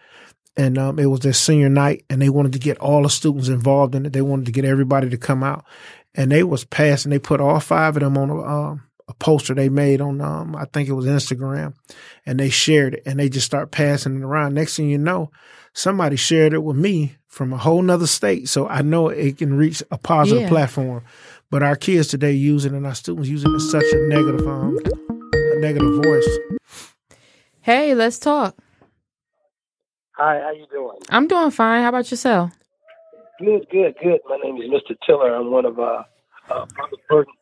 [0.56, 3.48] and, um, it was their senior night and they wanted to get all the students
[3.50, 4.14] involved in it.
[4.14, 5.66] They wanted to get everybody to come out
[6.16, 7.10] and they was passing.
[7.10, 10.56] They put all five of them on a, um, a poster they made on, um,
[10.56, 11.74] I think it was Instagram
[12.26, 14.54] and they shared it and they just start passing it around.
[14.54, 15.32] Next thing you know,
[15.74, 18.50] somebody shared it with me from a whole nother state.
[18.50, 20.50] So I know it can reach a positive Yeah.
[20.50, 21.04] platform.
[21.50, 24.46] But our kids today use it and our students use it in such a negative,
[24.46, 24.78] um,
[25.34, 26.28] a negative voice.
[27.62, 28.56] Hey, let's talk.
[30.18, 30.98] Hi, how you doing?
[31.10, 31.84] I'm doing fine.
[31.84, 32.52] How about yourself?
[33.40, 34.20] Good, good, good.
[34.28, 34.96] My name is Mr.
[35.06, 35.34] Tiller.
[35.36, 36.04] I'm one of uh,
[36.50, 37.34] uh Brother Burton,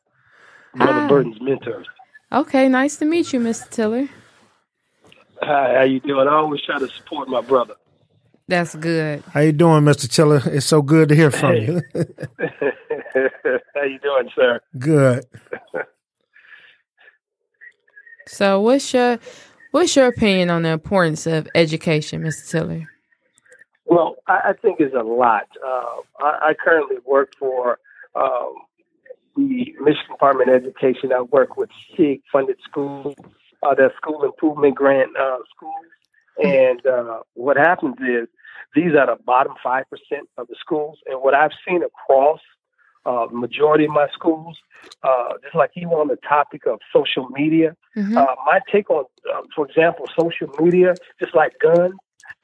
[0.76, 1.08] Brother Hi.
[1.08, 1.88] Burton's mentors.
[2.32, 3.70] Okay, nice to meet you, Mr.
[3.70, 4.10] Tiller.
[5.42, 6.28] Hi, how you doing?
[6.28, 7.76] I always try to support my brother.
[8.48, 9.24] That's good.
[9.32, 10.10] How you doing, Mr.
[10.12, 10.42] Tiller?
[10.46, 11.66] It's so good to hear from Hey.
[11.66, 11.82] you.
[13.76, 14.60] how you doing, sir?
[14.78, 15.26] good.
[18.28, 19.20] So, what's your
[19.70, 22.50] what's your opinion on the importance of education, Mr.
[22.50, 22.84] Tiller?
[23.86, 25.44] Well, I, I think it's a lot.
[25.64, 27.78] Uh, I, I currently work for
[28.16, 28.44] the Michigan
[30.26, 31.12] Department of Education.
[31.14, 33.16] I work with SIG funded schools,
[33.62, 35.86] uh, that school improvement grant uh, schools.
[36.44, 38.28] And uh, what happens is
[38.74, 39.84] these are the bottom 5%
[40.38, 40.98] of the schools.
[41.06, 42.40] And what I've seen across
[43.06, 44.58] uh, majority of my schools,
[45.04, 48.18] uh, just like you on the topic of social media, Mhm.
[48.18, 51.94] uh, my take on, uh, for example, social media, just like guns,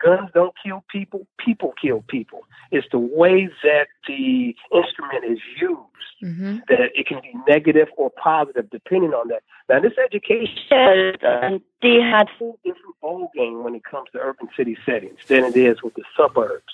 [0.03, 2.41] guns don't kill people, people kill people.
[2.71, 5.87] It's the way that the instrument is used
[6.21, 9.41] hmm that it can be negative or positive depending on that.
[9.69, 14.47] Now, this education uh, they had full different ball game when it comes to urban
[14.55, 16.71] city settings than it is with the suburbs.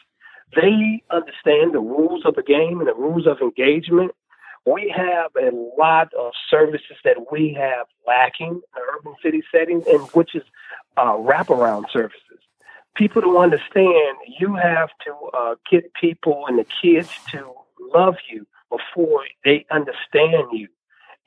[0.56, 4.12] They understand the rules of the game and the rules of engagement.
[4.66, 10.02] We have a lot of services that we have lacking in urban city settings, and
[10.14, 10.44] which is
[10.98, 12.40] uh, wraparound services.
[12.98, 17.54] People don't understand you have to uh, get people and the kids to
[17.94, 20.68] love you before they understand you.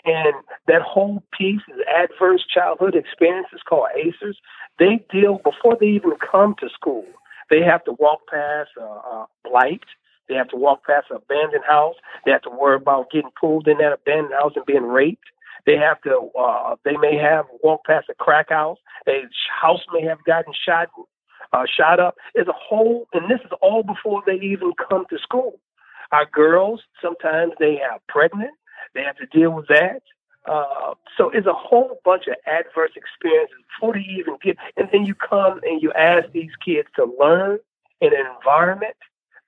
[0.05, 0.35] And
[0.67, 4.37] that whole piece is adverse childhood experiences called ACEs.
[4.79, 7.05] They deal before they even come to school.
[7.51, 9.85] They have to walk past a, a blight.
[10.29, 11.97] They have to walk past an abandoned house.
[12.25, 15.25] They have to worry about getting pulled in that abandoned house and being raped.
[15.67, 16.31] They have to.
[16.39, 18.79] Uh, they may have walked past a crack house.
[19.07, 19.23] A
[19.61, 20.89] house may have gotten shot,
[21.53, 22.17] uh, shot up.
[22.35, 25.59] There's a whole, and this is all before they even come to school.
[26.13, 28.53] Our girls sometimes they are pregnant.
[28.95, 30.03] They have to deal with that.
[30.47, 34.57] Uh, so it's a whole bunch of adverse experiences before they even get.
[34.77, 37.59] And then you come and you ask these kids to learn
[38.01, 38.97] in an environment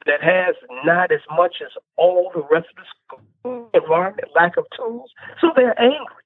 [0.07, 4.67] that has not as much as all the rest of the school environment, lack of
[4.77, 5.11] tools.
[5.41, 6.23] So they're angry.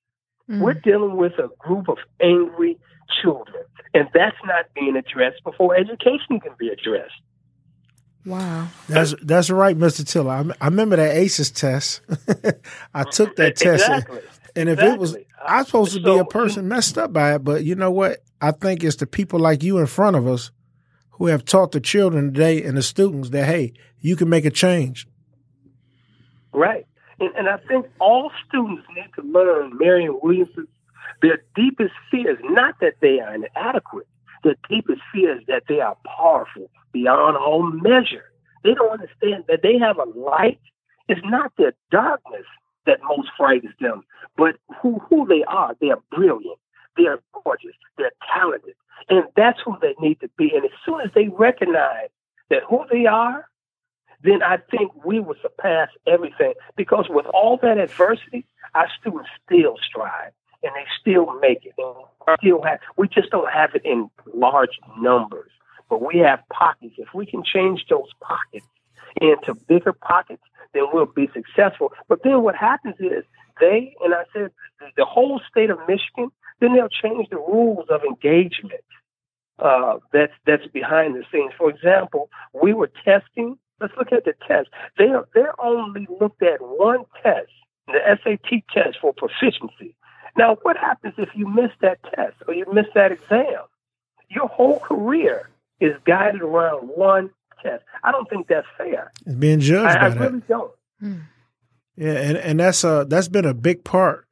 [0.50, 0.60] Mm.
[0.60, 2.78] We're dealing with a group of angry
[3.22, 3.64] children,
[3.96, 7.14] and that's not being addressed before education can be addressed.
[8.26, 8.68] Wow.
[8.88, 10.32] That's that's right, Mister Tiller.
[10.32, 12.02] I, I remember that ACEs test.
[12.94, 13.70] I took that mm-hmm.
[13.70, 14.20] test, Exactly.
[14.54, 16.70] and if it was, I was supposed to be a person mm-hmm.
[16.70, 17.44] messed up by it.
[17.44, 18.22] But you know what?
[18.40, 20.50] I think it's the people like you in front of us
[21.12, 24.50] who have taught the children today and the students that hey, you can make a
[24.50, 25.06] change.
[26.52, 26.87] Right.
[27.18, 30.68] And, and I think all students need to learn Marianne Williamson's
[31.22, 34.07] their deepest fear is not that they are inadequate.
[34.44, 38.24] Their deepest fear is that they are powerful beyond all measure.
[38.64, 40.61] They don't understand that they have a light.
[41.09, 42.46] It's not their darkness
[42.87, 44.02] that most frightens them,
[44.37, 45.76] but who, who they are.
[45.81, 46.59] They are brilliant.
[46.96, 47.74] They are gorgeous.
[47.98, 48.74] They're talented.
[49.09, 50.52] And that's who they need to be.
[50.55, 52.09] And as soon as they recognize
[52.50, 53.48] that who they are,
[54.22, 56.55] then I think we will surpass everything.
[56.76, 60.33] Because with all that adversity, our students still strive
[60.66, 61.74] and they still make it.
[61.79, 65.50] And still have, we just don't have it in large numbers,
[65.88, 66.94] but we have pockets.
[66.98, 68.66] If we can change those pockets
[69.20, 70.42] into bigger pockets,
[70.74, 71.92] then we'll be successful.
[72.09, 73.24] But then what happens is
[73.61, 74.50] they, and I said
[74.96, 78.83] the- whole state of Michigan, then they'll change the rules of engagement
[79.59, 81.52] uh, that's that's behind the scenes.
[81.57, 83.59] For example, we were testing.
[83.81, 84.68] Let's look at the test.
[84.98, 87.50] They they only looked at one test,
[87.87, 89.94] the SAT test for proficiency.
[90.37, 93.62] Now, what happens if you miss that test or you miss that exam?
[94.29, 95.49] Your whole career
[95.81, 97.31] is guided around one
[97.62, 97.85] test.
[98.03, 99.12] I don't think that's fair.
[99.25, 100.20] It's being judged I, by I that.
[100.20, 100.72] really don't.
[101.96, 104.27] Yeah, and, and that's uh that's been a big part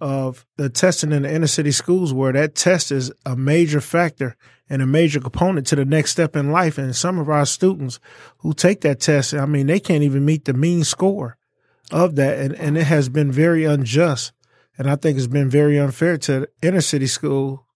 [0.00, 4.36] of the testing in the inner city schools where that test is a major factor
[4.70, 6.78] and a major component to the next step in life.
[6.78, 8.00] And some of our students
[8.38, 11.36] who take that test, I mean, they can't even meet the mean score
[11.90, 12.38] of that.
[12.38, 14.32] And, and it has been very unjust.
[14.80, 17.66] And I think it's been very unfair to inner city school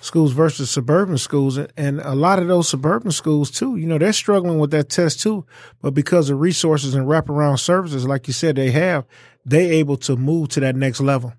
[0.00, 1.58] schools versus suburban schools.
[1.58, 5.20] And- a lot of those suburban schools too, you know, they're struggling with that test
[5.20, 5.44] too.
[5.82, 9.04] But because of resources and wraparound services, like you said, they have,
[9.44, 11.34] they able to move to that next level.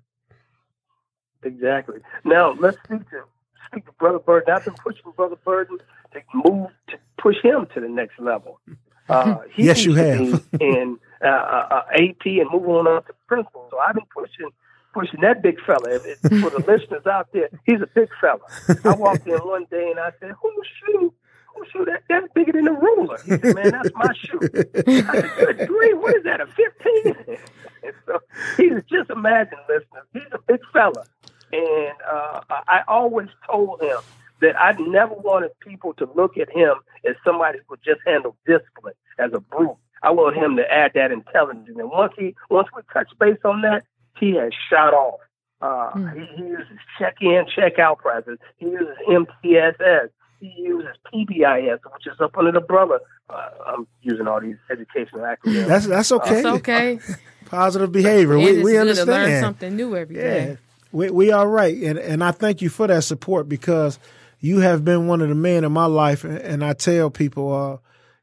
[1.42, 1.98] Exactly.
[2.24, 3.24] Now let's speak to
[3.72, 4.54] speak to Brother Burden.
[4.54, 5.78] I've been pushing Brother Burden
[6.12, 8.60] to move to push him to the next level.
[9.10, 10.44] Uh, Yes, you have.
[10.60, 13.66] in uh, uh, uh, AP and moving on up to principal.
[13.70, 14.50] So I've been pushing
[14.98, 15.90] pushing that big fella.
[15.90, 18.40] If it, for the listeners out there, he's a big fella.
[18.84, 21.14] I walked in one day and I said, "Whose shoe?
[21.54, 21.84] Whose shoe?
[21.84, 25.98] That that's bigger than a ruler." He said, "Man, that's my shoe." I said, "Good
[26.00, 26.40] what is that?
[26.40, 27.14] A 15?
[27.84, 28.18] and so
[28.56, 30.06] he's just imagine, listeners.
[30.12, 31.04] He's a big fella,
[31.52, 33.98] and uh, I always told him
[34.40, 36.74] that I never wanted people to look at him
[37.08, 39.76] as somebody who just handle discipline as a brute.
[40.02, 41.68] I want him to add that intelligence.
[41.76, 43.84] And once he once we touch base on that,
[44.20, 45.20] he has shot off.
[45.60, 46.08] Uh, Hmm.
[46.18, 46.66] he, he uses
[46.98, 48.36] check in, check out process.
[48.58, 50.08] He uses MTSS.
[50.40, 53.00] He uses PBIS, which is up under the brother.
[53.28, 55.66] Uh, I'm using all these educational acronyms.
[55.66, 56.36] That's that's okay.
[56.38, 56.98] It's okay.
[57.46, 58.34] Positive behavior.
[58.34, 59.08] And we we understand.
[59.10, 60.46] learn something new every day.
[60.50, 60.56] Yeah.
[60.92, 63.98] We we are right, and and I thank you for that support because
[64.40, 67.52] you have been one of the men in my life, and, and I tell people,
[67.52, 67.78] uh,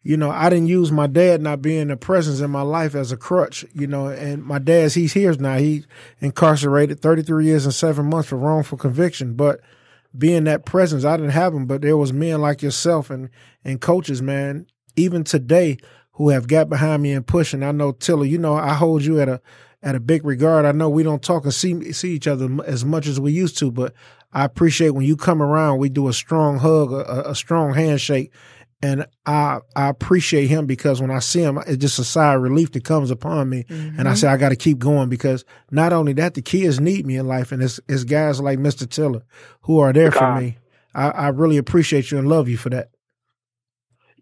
[0.06, 3.12] you know, I didn't use my dad not being a presence in my life as
[3.12, 5.58] a crutch, you know, and my dad's he's here now.
[5.58, 5.84] He
[6.20, 9.62] incarcerated 33 years and seven months for wrongful conviction, but
[10.16, 13.32] being that presence, I didn't have him, but there was men like yourself and
[13.64, 15.78] and coaches, man, even today
[16.12, 17.64] who have got behind me and pushing.
[17.64, 19.42] I know Tiller, you know, I hold you at a
[19.82, 20.66] at a big regard.
[20.66, 23.58] I know we don't talk and see see each other as much as we used
[23.58, 23.92] to, but
[24.32, 25.80] I appreciate when you come around.
[25.80, 28.32] We do a strong hug, a, a strong handshake,
[28.82, 32.42] and I I appreciate him because when I see him, it's just a sigh of
[32.42, 34.00] relief that comes upon me, mm-hmm.
[34.00, 37.06] and I say I got to keep going because not only that, the kids need
[37.06, 39.24] me in life, and it's, it's guys like Mister Tiller
[39.62, 40.20] who are there God.
[40.20, 40.58] for me.
[40.94, 42.90] I, I really appreciate you and love you for that.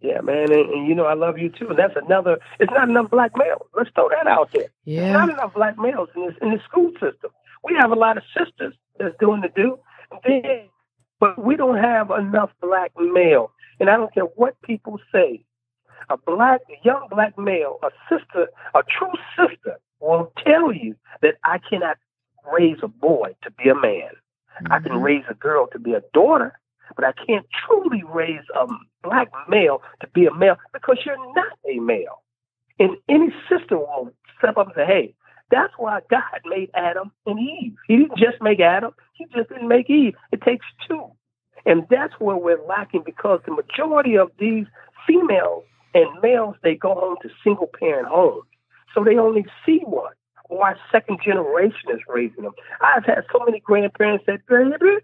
[0.01, 1.69] Yeah, man, and, and, you know I love you too.
[1.69, 2.39] And that's another.
[2.59, 3.67] It's not enough black males.
[3.75, 4.67] Let's throw that out there.
[4.85, 7.31] Yeah, it's not enough black males in this in the school system.
[7.63, 9.79] We have a lot of sisters that's doing the do,
[11.19, 13.51] but we don't have enough black male.
[13.79, 15.43] And I don't care what people say.
[16.09, 21.35] A black, a young black male, a sister, a true sister, will tell you that
[21.43, 21.97] I cannot
[22.51, 24.11] raise a boy to be a man.
[24.61, 24.73] Mm-hmm.
[24.73, 25.01] I can mm-hmm.
[25.01, 26.59] raise a girl to be a daughter,
[26.95, 28.67] but I can't truly raise a
[29.01, 32.21] black male to be a male because you're not a male.
[32.79, 35.15] And any sister will step up and say, hey,
[35.51, 37.75] that's why God made Adam and Eve.
[37.87, 40.15] He didn't just make Adam, he just didn't make Eve.
[40.31, 41.05] It takes two.
[41.65, 44.65] And that's where we're lacking because the majority of these
[45.07, 48.43] females and males, they go home to single parent homes.
[48.93, 50.13] So they only see one.
[50.51, 52.53] Our second generation is raising them.
[52.81, 54.97] I've had so many grandparents that, baby,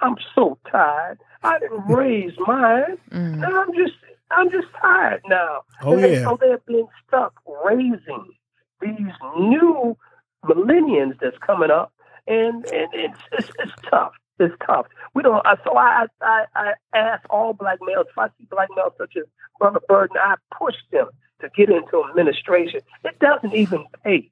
[0.00, 1.18] I'm so tired.
[1.42, 2.98] I didn't raise mine.
[3.10, 3.34] Mm.
[3.34, 3.94] And I'm just
[4.30, 5.62] I'm just tired now.
[5.82, 6.22] Oh and yeah.
[6.24, 7.34] So they're being stuck
[7.64, 8.32] raising
[8.80, 9.96] these new
[10.44, 11.92] millennials that's coming up,
[12.26, 14.12] and and it's it's, it's tough.
[14.38, 14.86] It's tough.
[15.14, 15.44] We don't.
[15.44, 18.06] Uh, so I, I I ask all black males.
[18.10, 19.24] If I see black males such as
[19.58, 21.08] Brother Burden, I push them
[21.40, 22.80] to get into administration.
[23.04, 24.30] It doesn't even pay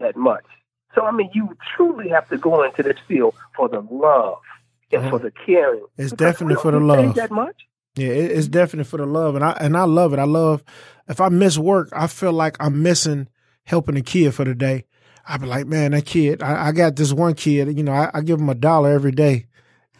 [0.00, 0.44] that much.
[0.94, 4.38] So I mean, you truly have to go into this field for the love
[4.90, 5.84] and for the caring.
[5.96, 7.14] It's definitely for the love.
[7.14, 7.66] That much.
[7.94, 10.18] Yeah, it's definitely for the love, and I and I love it.
[10.18, 10.64] I love
[11.08, 13.28] if I miss work, I feel like I'm missing
[13.64, 14.86] helping a kid for the day.
[15.26, 16.42] I be like, man, that kid.
[16.42, 17.76] I, I got this one kid.
[17.76, 19.46] You know, I, I, give him a dollar every day,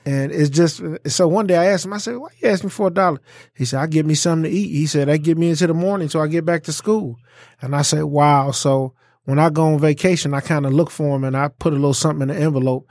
[0.04, 1.28] and it's just so.
[1.28, 3.20] One day I asked him, I said, "Why you ask me for a dollar?"
[3.54, 5.74] He said, "I give me something to eat." He said, "That get me into the
[5.74, 7.18] morning, so I get back to school."
[7.60, 8.94] And I said, "Wow." So
[9.24, 11.76] when I go on vacation, I kind of look for him and I put a
[11.76, 12.88] little something in the envelope.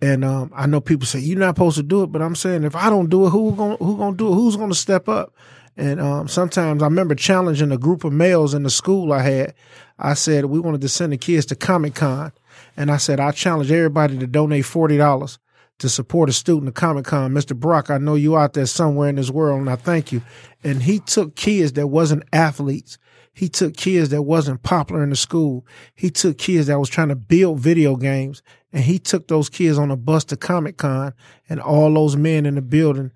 [0.00, 2.64] And um, I know people say you're not supposed to do it, but I'm saying
[2.64, 4.34] if I don't do it, who gonna who gonna do it?
[4.34, 5.34] Who's gonna step up?
[5.76, 9.54] And um, sometimes I remember challenging a group of males in the school I had.
[10.02, 12.32] I said we wanted to send the kids to Comic Con,
[12.76, 15.38] and I said I challenge everybody to donate forty dollars
[15.78, 17.32] to support a student at Comic Con.
[17.32, 17.56] Mr.
[17.56, 20.20] Brock, I know you out there somewhere in this world, and I thank you.
[20.62, 22.98] And he took kids that wasn't athletes.
[23.32, 25.66] He took kids that wasn't popular in the school.
[25.94, 28.42] He took kids that was trying to build video games,
[28.72, 31.14] and he took those kids on a bus to Comic Con,
[31.48, 33.12] and all those men in the building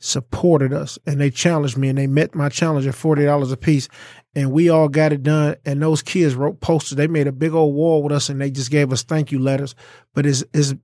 [0.00, 3.86] supported us and they challenged me and they met my challenge at $40 a piece
[4.34, 7.52] and we all got it done and those kids wrote posters they made a big
[7.52, 9.74] old wall with us and they just gave us thank you letters
[10.14, 10.74] but it's it's,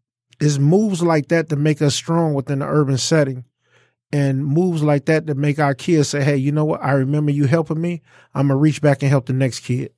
[0.41, 3.45] it's moves like that to make us strong within the urban setting
[4.13, 7.31] and moves like that to make our kids say hey you know what i remember
[7.31, 8.03] you helping me
[8.35, 9.93] i'm gonna reach back and help the next kid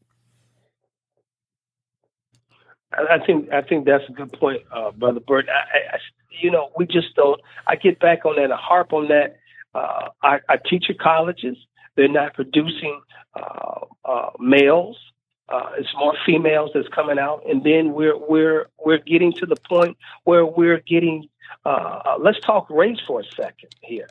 [2.93, 5.47] I think I think that's a good point, uh, brother Bert.
[5.49, 5.99] I, I,
[6.41, 7.41] you know, we just don't.
[7.67, 9.37] I get back on that, I harp on that.
[9.75, 11.57] Uh, I, I teach at colleges.
[11.99, 13.01] They're not producing
[13.35, 14.97] uh, uh, males.
[15.49, 19.57] Uh, it's more females that's coming out, and then we're we're we're getting to the
[19.69, 21.29] point where we're getting.
[21.67, 24.07] Uh, uh, let's talk race for a second here.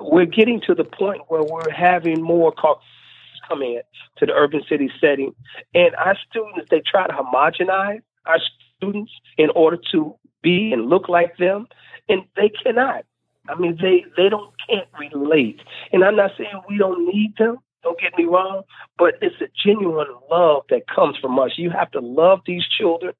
[0.00, 3.82] We're getting to the point where we're having more Caucasians come in
[4.16, 5.34] to the urban city setting,
[5.74, 8.38] and our students they try to homogenize our
[8.78, 11.66] students in order to be and look like them,
[12.08, 13.04] and they cannot.
[13.48, 15.60] I mean, they they don't can't relate.
[15.92, 17.58] And I'm not saying we don't need them.
[17.82, 18.62] Don't get me wrong,
[18.98, 21.52] but it's a genuine love that comes from us.
[21.56, 23.12] You have to love these children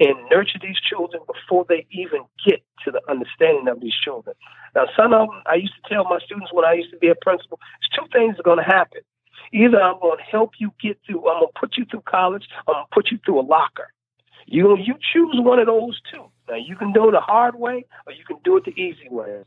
[0.00, 4.34] and nurture these children before they even get to the understanding of these children.
[4.74, 7.08] Now, some of them, I used to tell my students when I used to be
[7.08, 9.02] a principal, it's two things are going to happen.
[9.52, 12.48] Either I'm going to help you get through, I'm going to put you through college,
[12.66, 13.92] I'm going to put you through a locker.
[14.46, 16.24] You you choose one of those two.
[16.48, 19.08] Now you can do it the hard way or you can do it the easy
[19.10, 19.42] way.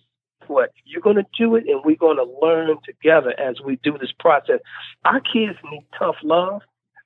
[0.47, 3.97] What you're going to do it, and we're going to learn together as we do
[3.97, 4.59] this process.
[5.05, 6.61] Our kids need tough love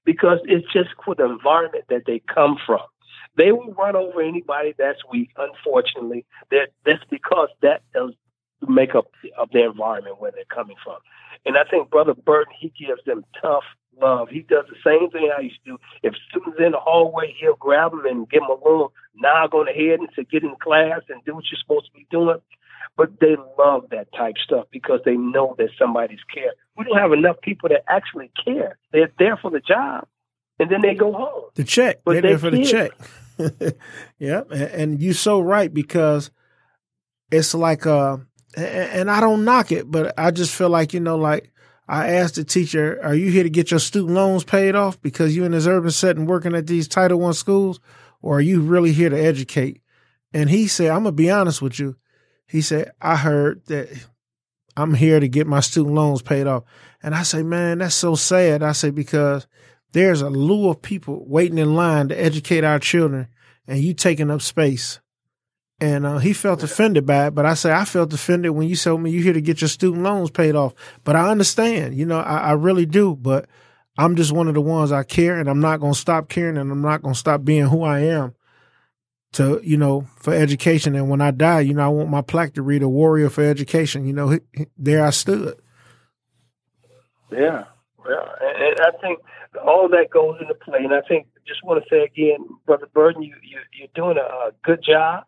[0.05, 2.81] because it's just for the environment that they come from.
[3.37, 5.29] They will run over anybody that's weak.
[5.37, 8.11] Unfortunately, that that's because that is
[8.59, 10.97] the makeup of their environment where they're coming from.
[11.45, 13.63] And I think Brother Burton he gives them tough
[13.99, 14.29] love.
[14.29, 15.77] He does the same thing I used to do.
[16.03, 19.65] If students in the hallway, he'll grab them and give them a little nod on
[19.65, 22.41] the head and say, "Get in class and do what you're supposed to be doing."
[22.97, 26.51] But they love that type stuff because they know that somebody's care.
[26.77, 28.77] We don't have enough people that actually care.
[28.91, 30.07] They're there for the job,
[30.59, 31.49] and then they go home.
[31.55, 32.01] The check.
[32.03, 32.91] But They're there for the check.
[34.19, 36.31] yeah, and, you're so right because
[37.31, 38.17] it's like uh,
[38.55, 41.51] and I don't knock it, but I just feel like you know, like
[41.87, 45.35] I asked the teacher, "Are you here to get your student loans paid off because
[45.35, 47.79] you're in this urban setting working at these Title One schools,
[48.21, 49.81] or are you really here to educate?"
[50.33, 51.95] And he said, "I'm gonna be honest with you."
[52.51, 53.87] He said, "I heard that
[54.75, 56.63] I'm here to get my student loans paid off,"
[57.01, 59.47] and I say, "Man, that's so sad." I say because
[59.93, 63.27] there's a slew of people waiting in line to educate our children,
[63.67, 64.99] and you taking up space.
[65.79, 68.75] And uh, he felt offended by it, but I say I felt offended when you
[68.75, 70.75] told me you're here to get your student loans paid off.
[71.03, 73.15] But I understand, you know, I, I really do.
[73.15, 73.47] But
[73.97, 76.57] I'm just one of the ones I care, and I'm not going to stop caring,
[76.57, 78.35] and I'm not going to stop being who I am.
[79.33, 82.53] To you know, for education, and when I die, you know, I want my plaque
[82.55, 85.55] to read "A Warrior for Education." You know, he- he- there I stood.
[87.31, 87.63] Yeah,
[88.09, 89.19] yeah, and, I think
[89.65, 90.79] all that goes into play.
[90.83, 94.51] And I think just want to say again, Brother Burden, you you you're doing a
[94.65, 95.23] good job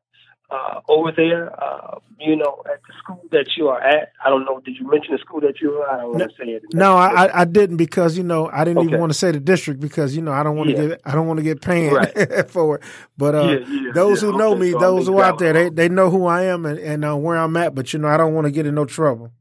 [0.54, 1.52] uh, over there.
[1.62, 4.14] Uh, you know, at the school that you are at.
[4.26, 4.62] I don't know.
[4.64, 5.90] Did you mention the school that you are?
[5.90, 6.00] at?
[6.00, 6.64] I don't want to say it.
[6.74, 9.80] No, I, I- didn't because you know I didn't even want to say the district
[9.82, 10.88] because you know I don't want to Yeah.
[10.90, 12.50] get I don't want to get panned Right.
[12.50, 12.84] for it.
[13.18, 15.70] But uh, Yeah, yeah, those who know Okay, me, so those who out there, they
[15.70, 17.76] they know who I am and, and uh, where I'm at.
[17.76, 19.32] But you know I don't want to get in no trouble.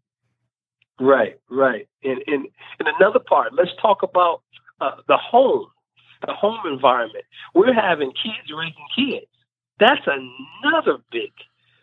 [1.00, 1.88] Right, right.
[2.04, 2.46] And and
[2.78, 4.42] and another part, let's talk about
[4.80, 5.66] uh, the home,
[6.26, 7.24] the home environment.
[7.54, 9.26] We're having kids raising kids.
[9.78, 11.32] That's another big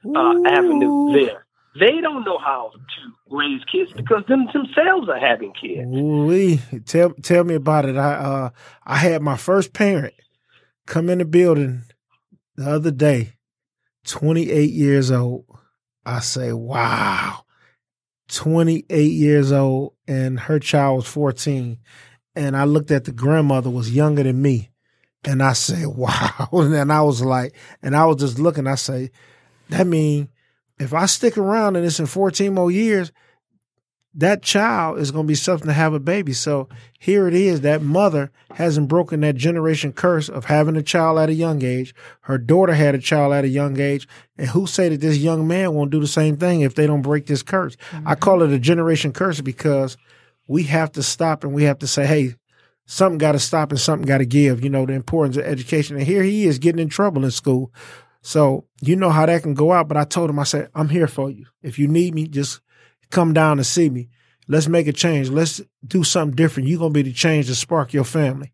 [0.05, 1.45] uh, avenue there.
[1.79, 5.87] They don't know how to raise kids because them themselves are having kids.
[5.87, 6.59] Ooh-wee.
[6.85, 7.95] Tell tell me about it.
[7.95, 8.49] I uh
[8.85, 10.13] I had my first parent
[10.87, 11.83] come in the building
[12.55, 13.33] the other day,
[14.05, 15.45] 28 years old.
[16.05, 17.43] I say, wow.
[18.29, 21.77] 28 years old and her child was 14.
[22.35, 24.69] And I looked at the grandmother was younger than me.
[25.25, 26.49] And I said, wow.
[26.51, 29.11] And I was like, and I was just looking, I say,
[29.69, 30.29] that mean
[30.79, 33.11] if I stick around and it's in 14 more years,
[34.15, 36.33] that child is going to be something to have a baby.
[36.33, 36.67] So
[36.97, 37.61] here it is.
[37.61, 41.93] That mother hasn't broken that generation curse of having a child at a young age.
[42.21, 44.07] Her daughter had a child at a young age.
[44.37, 47.03] And who say that this young man won't do the same thing if they don't
[47.03, 47.77] break this curse?
[47.91, 48.13] I mm-hmm.
[48.13, 49.95] call it a generation curse because
[50.47, 52.35] we have to stop and we have to say, Hey,
[52.89, 55.95] something got to stop and something got to give, you know, the importance of education.
[55.95, 57.71] And here he is getting in trouble in school.
[58.23, 59.87] So you know how that can go out.
[59.87, 61.45] But I told him, I said, I'm here for you.
[61.61, 62.61] If you need me, just
[63.11, 64.09] come down and see me.
[64.47, 65.29] Let's make a change.
[65.29, 66.67] Let's do something different.
[66.67, 68.53] You're gonna be the change to spark your family.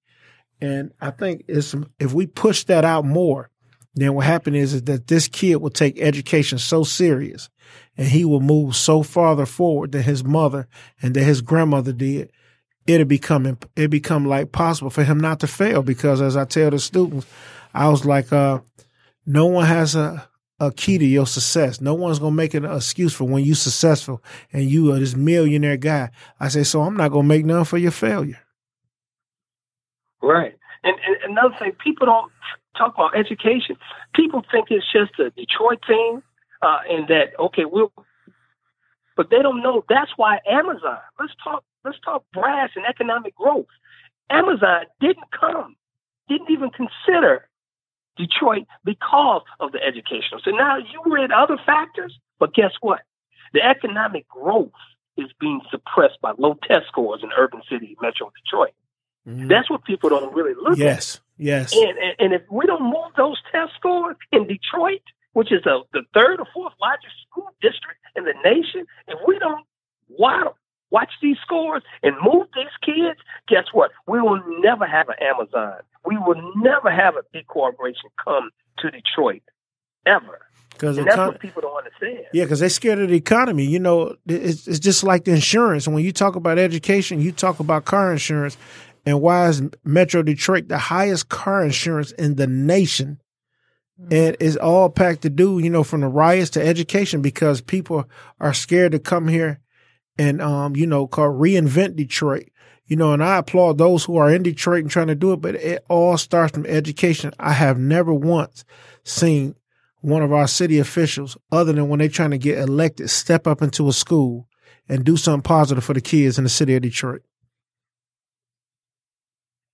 [0.60, 3.50] And I think it's if we push that out more,
[3.94, 7.50] then what happened is, is that this kid will take education so serious
[7.96, 10.68] and he will move so farther forward than his mother
[11.02, 12.32] and that his grandmother did.
[12.88, 16.70] It'll become it become like possible for him not to fail because as I tell
[16.70, 17.26] the students,
[17.74, 18.60] I was like, uh,
[19.26, 20.28] no one has a
[20.60, 21.82] a key to your success.
[21.82, 24.24] No one's gonna make an excuse for when you're successful
[24.54, 26.12] and you are this millionaire guy.
[26.40, 28.40] I say, so I'm not gonna make none for your failure.
[30.22, 30.56] Right.
[30.84, 32.32] And, and another thing, people don't
[32.78, 33.76] talk about education.
[34.14, 36.22] People think it's just a Detroit thing,
[36.62, 37.92] uh, and that okay, we'll,
[39.18, 41.00] but they don't know that's why Amazon.
[41.20, 41.64] Let's talk.
[41.86, 43.68] Let's talk brass and economic growth.
[44.30, 45.76] Amazon didn't come,
[46.28, 47.48] didn't even consider
[48.18, 50.42] Detroit because of the educational.
[50.44, 53.02] So now you read other factors, but guess what?
[53.54, 54.72] The economic growth
[55.16, 58.74] is being suppressed by low test scores in urban city, Metro Detroit.
[59.28, 59.48] Mm.
[59.48, 60.78] That's what people don't really look at.
[60.78, 61.74] Yes, yes.
[61.74, 65.02] And, and, and if we don't move those test scores in Detroit,
[65.34, 69.38] which is a, the third or fourth largest school district in the nation, if we
[69.40, 69.66] don't
[70.10, 70.54] watch,
[70.92, 73.92] watch these scores and move these kids, guess what?
[74.08, 75.82] We will never have an Amazon.
[76.06, 79.44] We will never have a big corporation come to Detroit,
[80.06, 80.42] ever.
[80.72, 82.26] Because And that's what people don't understand.
[82.34, 83.66] Yeah, because they're scared of the economy.
[83.66, 85.88] You know, it's, it's just like the insurance.
[85.88, 88.58] When you talk about education, you talk about car insurance.
[89.06, 93.22] And why is Metro Detroit the highest car insurance in the nation?
[94.02, 94.14] Mm-hmm.
[94.14, 98.10] And it's all packed to do, you know, from the riots to education because people
[98.42, 99.62] are scared to come here
[100.18, 102.50] and, um, you know, called reinvent Detroit.
[102.88, 105.42] you know, and I applaud those who are in Detroit and trying to do it,
[105.42, 107.32] but it all starts from education.
[107.40, 108.64] I have never once
[109.04, 109.56] seen
[110.02, 113.64] one of our city officials, other than when they're trying to get elected, step up
[113.64, 114.48] into a school
[114.88, 117.24] and do something positive for the kids in the city of Detroit.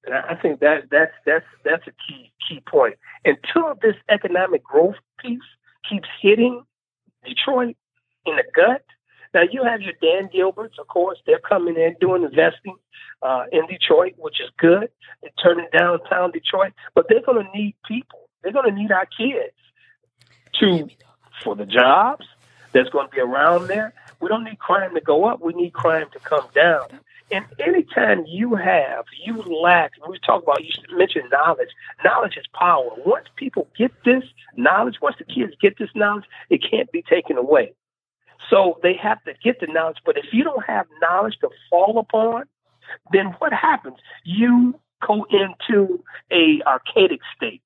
[0.06, 2.96] And I think that that's that's that's a key key point.
[3.26, 5.39] Until this economic growth piece
[5.88, 6.64] keeps hitting
[7.26, 7.76] Detroit
[8.26, 8.84] in the gut,
[9.34, 11.20] now you have your Dan Gilberts, of course.
[11.26, 12.76] They're coming in doing investing
[13.22, 14.90] uh, in Detroit, which is good.
[15.22, 18.30] They're turning downtown Detroit, but they're going to need people.
[18.44, 19.54] They're going to need our kids
[20.60, 20.90] to
[21.44, 22.26] for the jobs
[22.72, 23.94] that's going to be around there.
[24.20, 25.42] We don't need crime to go up.
[25.42, 27.00] We need crime to come down.
[27.32, 31.70] And anytime you have, you lack, we talk about, you mentioned knowledge.
[32.04, 32.90] Knowledge is power.
[33.06, 34.24] Once people get this
[34.58, 37.74] knowledge, once the kids get this knowledge, it can't be taken away.
[38.52, 39.97] So they have to get the knowledge.
[40.06, 42.43] But if you don't have knowledge to fall upon,
[43.12, 43.97] then what happens?
[44.24, 47.64] You go into a archaic state.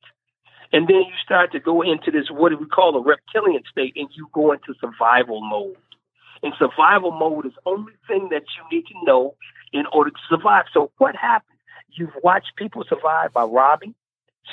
[0.72, 3.94] And then you start to go into this, what do we call a reptilian state,
[3.96, 5.78] and you go into survival mode.
[6.44, 9.36] And survival mode is the only thing that you need to know
[9.74, 10.66] in order to survive.
[10.74, 11.58] So what happens?
[11.92, 13.96] You've watched people survive by robbing,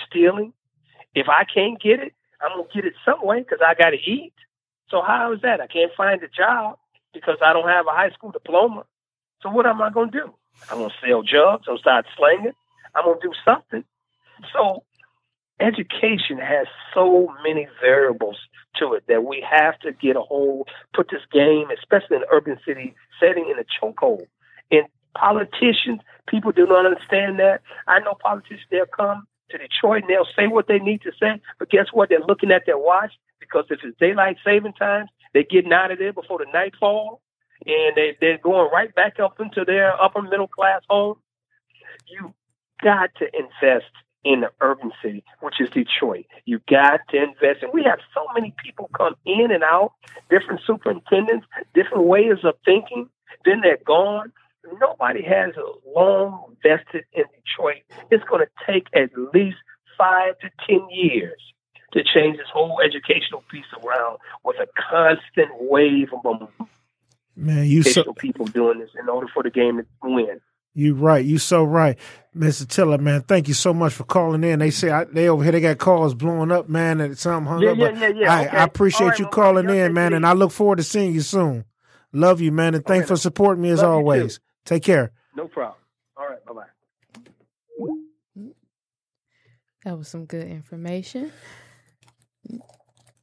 [0.07, 0.53] stealing.
[1.14, 3.99] If I can't get it, I'm gonna get it some way because I got to
[3.99, 4.33] eat.
[4.93, 5.61] So how is that?
[5.61, 6.76] I can't find a job
[7.14, 8.84] because I don't have a high school diploma.
[9.40, 10.34] So what am I going to do?
[10.70, 11.64] I'm going to sell drugs.
[11.66, 12.53] I'm going to start slanging.
[12.95, 13.84] I'm going to do something.
[14.53, 14.84] So
[15.59, 18.36] education has so many variables
[18.76, 22.59] to it that we have to get a hold, put this game, especially in urban
[22.66, 24.26] city setting, in a chokehold.
[24.70, 24.86] And
[25.16, 27.62] politicians, people do not understand that.
[27.88, 31.40] I know politicians, they'll come to Detroit and they'll say what they need to say,
[31.59, 32.11] but guess what?
[32.11, 33.12] They're looking at their watch
[33.53, 37.21] because if it's daylight saving times, they're getting out of there before the nightfall,
[37.67, 41.17] and they, they're going right back up into their upper middle class home.
[42.07, 42.35] You
[42.83, 43.91] got to invest
[44.25, 46.27] in the urban city, which is Detroit.
[46.45, 47.63] You got to invest.
[47.63, 49.93] And we have so many people come in and out,
[50.31, 53.09] different superintendents, different ways of thinking.
[53.45, 54.33] Then they're gone.
[54.81, 57.83] Nobody has a long vested in Detroit.
[58.11, 59.57] It's going to take at least
[59.99, 61.52] five to 10 years
[61.93, 66.49] to change this whole educational piece around with a constant wave of
[67.36, 70.40] man, you so, people doing this in order for the game to win.
[70.74, 71.24] You're right.
[71.24, 71.99] You're so right,
[72.34, 72.66] Mr.
[72.66, 73.22] Tiller, man.
[73.22, 74.61] Thank you so much for calling in.
[74.61, 77.62] They say I, they over here they got calls blowing up, man, and something hung
[77.62, 77.76] yeah, up.
[77.76, 78.34] Yeah, yeah, yeah.
[78.34, 78.57] I, okay.
[78.57, 81.66] I appreciate right, you calling in, man, and I look forward to seeing you soon.
[82.12, 84.40] Love you, man, and thanks for supporting me as Love always.
[84.64, 85.12] Take care.
[85.36, 85.78] No problem.
[86.16, 86.62] All right, bye bye.
[89.84, 91.32] That was some good information.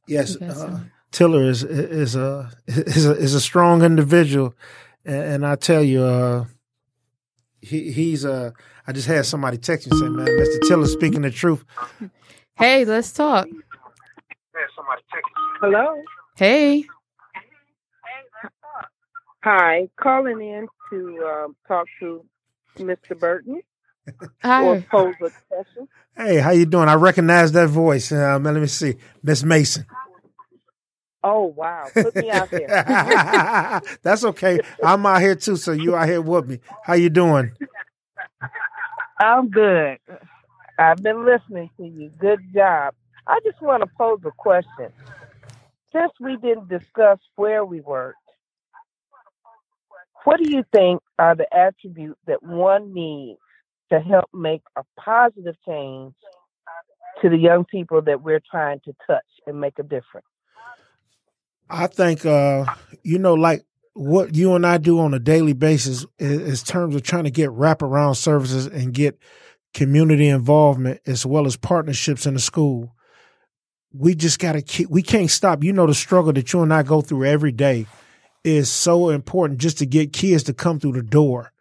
[0.06, 0.80] Yes, uh,
[1.12, 4.54] Tiller is is a is a is a strong individual,
[5.04, 6.44] and, and I tell you, uh,
[7.60, 8.50] he he's uh,
[8.86, 10.68] I just had somebody text me saying, "Man, Mr.
[10.68, 11.64] Tiller speaking the truth."
[12.56, 13.46] Hey, let's talk.
[15.60, 16.02] Hello.
[16.36, 16.80] Hey.
[16.80, 16.86] Hey,
[18.42, 18.88] let's talk.
[19.44, 19.88] Hi.
[19.96, 22.24] Calling in to um, talk to
[22.78, 23.18] Mr.
[23.18, 23.69] Burton or
[24.42, 24.86] Hi.
[24.90, 25.88] pose a question.
[26.16, 26.88] Hey, how you doing?
[26.88, 28.12] I recognize that voice.
[28.12, 29.86] Uh, let me see, Miss Mason.
[31.22, 31.86] Oh wow!
[31.92, 33.82] Put me out there.
[34.02, 34.60] That's okay.
[34.82, 36.60] I'm out here too, so you out here with me.
[36.82, 37.52] How you doing?
[39.18, 39.98] I'm good.
[40.78, 42.10] I've been listening to you.
[42.18, 42.94] Good job.
[43.26, 44.92] I just want to pose a question.
[45.92, 48.16] Since we didn't discuss where we worked,
[50.24, 53.38] what do you think are the attributes that one needs
[53.92, 56.14] to help make a positive change
[57.22, 60.26] to the young people that we're trying to touch and make a difference?
[61.68, 62.64] I think uh,
[63.02, 63.64] you know, like
[63.94, 67.30] what you and I do on a daily basis is, is terms of trying to
[67.30, 69.18] get wraparound services and get
[69.74, 72.94] community involvement as well as partnerships in the school.
[73.92, 74.88] We just got to keep.
[74.88, 75.64] We can't stop.
[75.64, 77.86] You know, the struggle that you and I go through every day
[78.44, 81.52] is so important just to get kids to come through the door.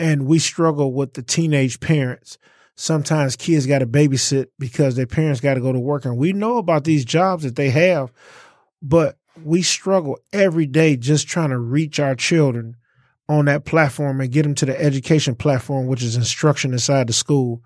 [0.00, 2.38] And we struggle with the teenage parents.
[2.74, 6.32] Sometimes kids got to babysit because their parents got to go to work, and we
[6.32, 8.10] know about these jobs that they have,
[8.80, 12.76] but we struggle every day just trying to reach our children
[13.28, 17.12] on that platform and get them to the education platform, which is instruction inside the
[17.12, 17.62] school.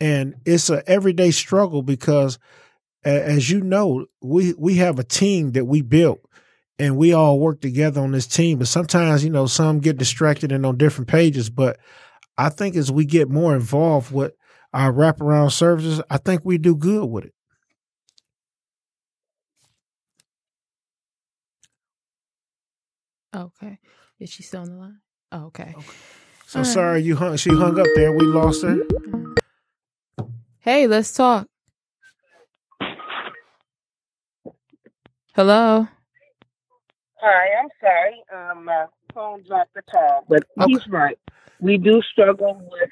[0.00, 2.38] And it's a everyday struggle because,
[3.04, 6.20] as you know, we we have a team that we built,
[6.78, 8.58] and we all work together on this team.
[8.58, 11.50] But sometimes, you know, some get distracted and on different pages.
[11.50, 11.78] But
[12.36, 14.32] I think as we get more involved with
[14.72, 17.34] our wraparound services, I think we do good with it.
[23.34, 23.78] Okay.
[24.20, 25.00] Is she still on the line?
[25.32, 25.74] Oh, okay.
[26.46, 27.36] So sorry you hung.
[27.36, 28.12] She hung up there.
[28.12, 28.78] We lost her.
[30.58, 31.48] Hey, let's talk.
[35.34, 35.88] Hello.
[37.26, 38.22] Hi, I'm sorry.
[38.50, 40.72] Um, my phone dropped the call, but Okay.
[40.72, 41.18] he's right.
[41.58, 42.90] We do struggle with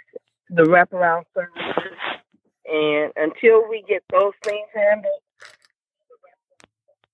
[0.48, 1.98] the wraparound services,
[2.66, 5.20] and until we get those things handled,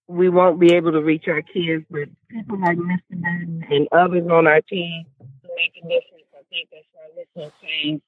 [0.07, 1.85] we won't be able to reach our kids.
[1.91, 3.01] But people like Mr.
[3.11, 5.05] Burton and others on our team
[5.43, 8.01] who make a difference, I think that's why we're so change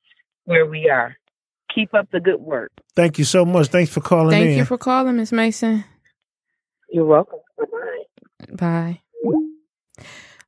[0.44, 1.16] where we are.
[1.74, 2.70] Keep up the good work.
[2.94, 3.68] Thank you so much.
[3.68, 4.58] Thanks for calling Thank in.
[4.58, 5.82] you for calling, Miss Mason.
[6.92, 7.40] You're welcome.
[8.53, 9.01] Bye.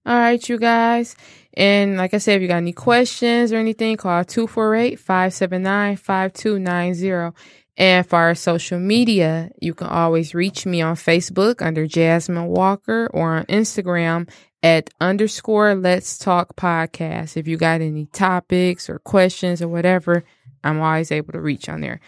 [0.05, 1.15] All right, you guys.
[1.55, 7.37] And like I said, if you got any questions or anything, call 248 579 5290.
[7.77, 13.09] And for our social media, you can always reach me on Facebook under Jasmine Walker
[13.15, 14.29] or on Instagram
[14.63, 17.37] at underscore Let's Talk Podcast.
[17.37, 20.25] If you got any topics or questions or whatever,
[20.63, 22.01] I'm always able to reach on there.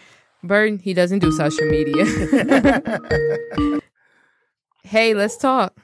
[0.43, 2.05] Burton, he doesn't do social media.
[4.85, 5.77] hey, let's talk.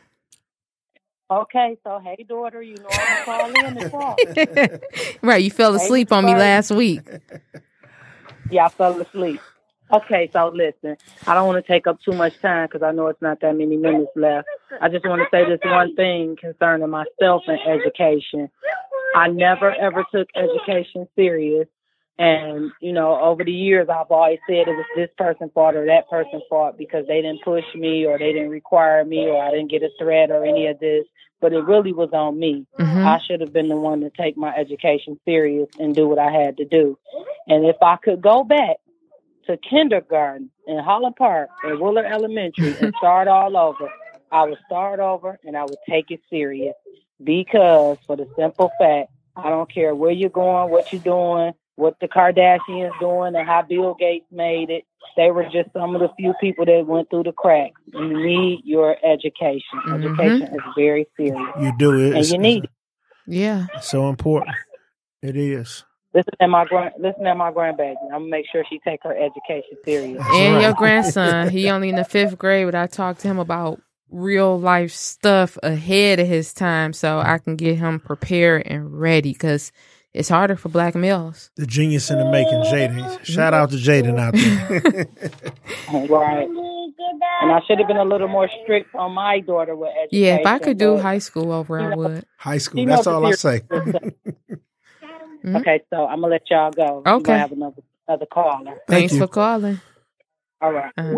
[1.29, 4.81] Okay, so hey, daughter, you know I'm gonna call in to talk.
[5.21, 7.01] right, you fell asleep on me last week.
[8.49, 9.39] Yeah, I fell asleep.
[9.93, 13.07] Okay, so listen, I don't want to take up too much time because I know
[13.07, 14.47] it's not that many minutes left.
[14.81, 18.49] I just want to say this one thing concerning myself and education.
[19.15, 21.67] I never ever took education serious.
[22.17, 25.85] And, you know, over the years, I've always said it was this person's fault or
[25.87, 29.49] that person's fault because they didn't push me or they didn't require me or I
[29.51, 31.05] didn't get a threat or any of this.
[31.39, 32.67] But it really was on me.
[32.79, 33.03] Mhm.
[33.03, 36.31] I should have been the one to take my education serious and do what I
[36.31, 36.99] had to do.
[37.47, 38.77] And if I could go back
[39.47, 43.91] to kindergarten in Holland Park at Willard Elementary and start all over,
[44.31, 46.75] I would start over and I would take it serious
[47.23, 51.95] because for the simple fact, I don't care where you're going, what you're doing, what
[52.01, 54.83] the Kardashians doing, and how Bill Gates made it.
[55.17, 57.79] They were just some of the few people that went through the cracks.
[57.87, 59.79] You need your education.
[59.87, 60.03] Mhm.
[60.19, 62.15] Education is very serious, You do it.
[62.15, 62.69] and you need it.
[63.27, 63.65] Yeah.
[63.81, 64.55] so important.
[65.21, 65.83] It is.
[66.13, 67.95] Listen to my grand, listen to my grandbaby.
[68.05, 70.17] I'm gonna make sure she take her education serious.
[70.17, 70.61] That's And right.
[70.63, 74.59] your grandson, he only in the fifth grade, but I talked to him about real
[74.59, 79.71] life stuff ahead of his time so I can get him prepared and ready because
[80.13, 81.51] it's harder for black males.
[81.55, 83.23] The genius in the making, Jaden.
[83.25, 85.05] Shout out to Jaden out there.
[86.09, 86.47] Right.
[87.41, 90.23] And I should have been a little more strict on my daughter with education.
[90.23, 92.25] Yeah, if I could do high school over, I would.
[92.37, 92.85] High school.
[92.85, 93.61] That's all I the say.
[95.43, 95.59] Mhm.
[95.61, 97.01] Okay, so I'm gonna let y'all go.
[97.05, 97.31] Okay.
[97.33, 98.77] might have another another caller.
[98.87, 99.19] Thanks you.
[99.19, 99.81] for calling.
[100.61, 100.91] All right.
[100.97, 101.15] Uh,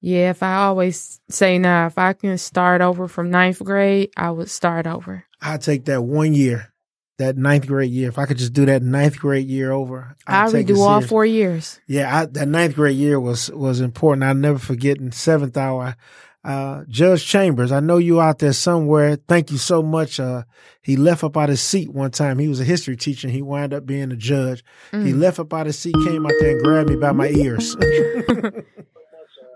[0.00, 4.30] yeah, if I always say now, if I can start over from ninth grade, I
[4.30, 5.24] would start over.
[5.42, 6.72] I take that one year,
[7.18, 8.08] that ninth grade year.
[8.08, 11.00] If I could just do that ninth grade year over, I I'd take redo all
[11.00, 11.80] four years.
[11.86, 14.24] Yeah, I, that ninth grade year was was important.
[14.24, 14.98] I'll never forget.
[14.98, 15.96] In seventh hour,
[16.44, 19.16] uh, Judge Chambers, I know you out there somewhere.
[19.16, 20.18] Thank you so much.
[20.20, 20.44] Uh,
[20.82, 22.38] he left up out his seat one time.
[22.38, 23.26] He was a history teacher.
[23.26, 24.62] and He wound up being a judge.
[24.92, 25.18] He Mm.
[25.20, 27.76] left up out his seat, came out there and grabbed me by my ears.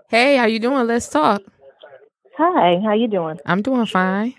[0.09, 0.85] Hey, how you doing?
[0.85, 1.41] Let's talk.
[2.37, 3.39] Hi, how you doing?
[3.47, 4.35] I'm doing fine.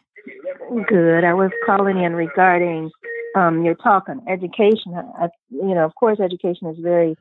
[0.88, 1.24] Good.
[1.24, 2.90] I was calling in regarding
[3.35, 4.95] um, your talk on education.
[4.95, 7.16] I, you know, of course, education is very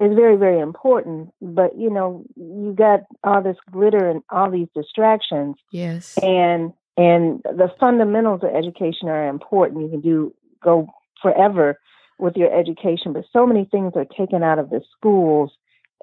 [0.00, 1.32] is very very important.
[1.40, 6.18] But you know, you got all this glitter and all these distractions, Yes.
[6.22, 9.82] and and the fundamentals of education are important.
[9.82, 10.88] You can do go
[11.22, 11.78] forever
[12.18, 15.50] with your education, but so many things are taken out of the schools.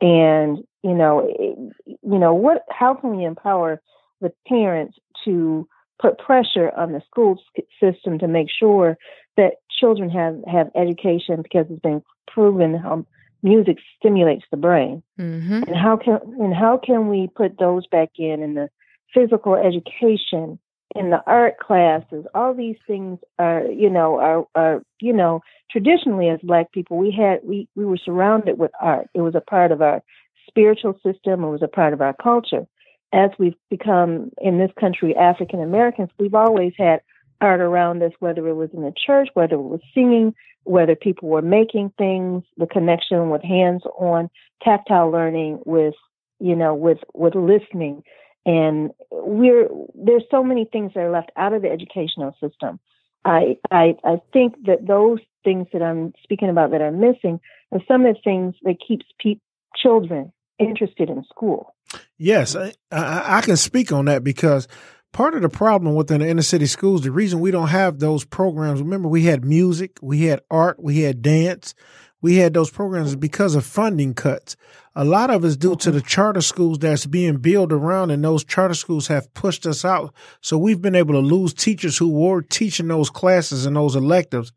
[0.02, 2.64] And you know, it, you know what?
[2.70, 3.82] How can we empower
[4.20, 5.68] the parents to
[6.02, 7.42] put pressure on the school
[7.80, 8.98] system to make sure
[9.38, 13.06] that children have have education because it's been proven how
[13.44, 15.02] music stimulates the brain.
[15.20, 15.64] Mm-hmm.
[15.64, 18.70] and how can and how can we put those back in in the
[19.14, 20.60] physical education
[20.96, 22.26] in the art classes?
[22.34, 27.12] All these things are you know are are you know traditionally as black people we
[27.12, 29.08] had we we were surrounded with art.
[29.14, 30.02] It was a part of our
[30.48, 31.44] spiritual system.
[31.44, 32.68] It was a part of our culture
[33.14, 37.02] as we've become in this country African Americans we've always had
[37.40, 40.34] art around us whether it was in the church whether it was singing
[40.64, 44.30] whether people were making things the connection with hands on
[44.64, 45.96] tactile learning with
[46.40, 48.04] you know with with listening.
[48.46, 52.80] And we're there's so many things that are left out of the educational system.
[53.24, 57.40] I i i think that those things that i'm speaking about that are missing
[57.72, 59.40] are some of the things that keeps pe-
[59.76, 61.76] children interested in school
[62.18, 64.68] Yes, I, I, can speak on that because
[65.12, 68.24] part of the problem within the inner city schools, the reason we don't have those
[68.24, 71.74] programs, remember we had music, we had art, we had dance,
[72.22, 74.56] we had those programs because of funding cuts.
[74.94, 75.98] A lot of it's due to mm-hmm.
[75.98, 80.14] the charter schools that's being built around and those charter schools have pushed us out.
[80.42, 84.52] So we've been able to lose teachers who were teaching those classes and those electives.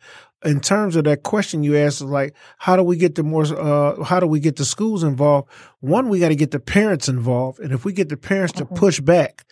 [0.44, 4.02] In terms of that question you asked, like, how do we get the more, uh,
[4.04, 5.48] how do we get the schools involved?
[5.80, 7.60] One, we got to get the parents involved.
[7.60, 9.44] And if we get the parents to push back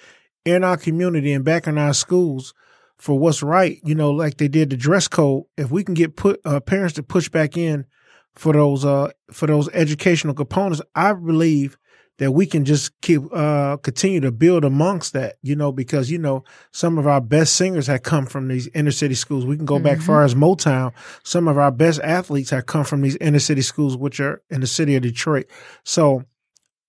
[0.45, 2.53] in our community and back in our schools
[2.99, 6.17] for what's right, you know, like they did the dress code, if we can get
[6.17, 7.87] put, uh, parents to push back in
[8.35, 11.77] for those uh for those educational components, I believe
[12.19, 16.19] that we can just keep uh continue to build amongst that, you know, because you
[16.19, 19.45] know some of our best singers have come from these inner city schools.
[19.47, 19.85] We can go mm-hmm.
[19.85, 20.93] back far as Motown.
[21.25, 24.61] Some of our best athletes have come from these inner city schools, which are in
[24.61, 25.47] the city of Detroit.
[25.85, 26.25] So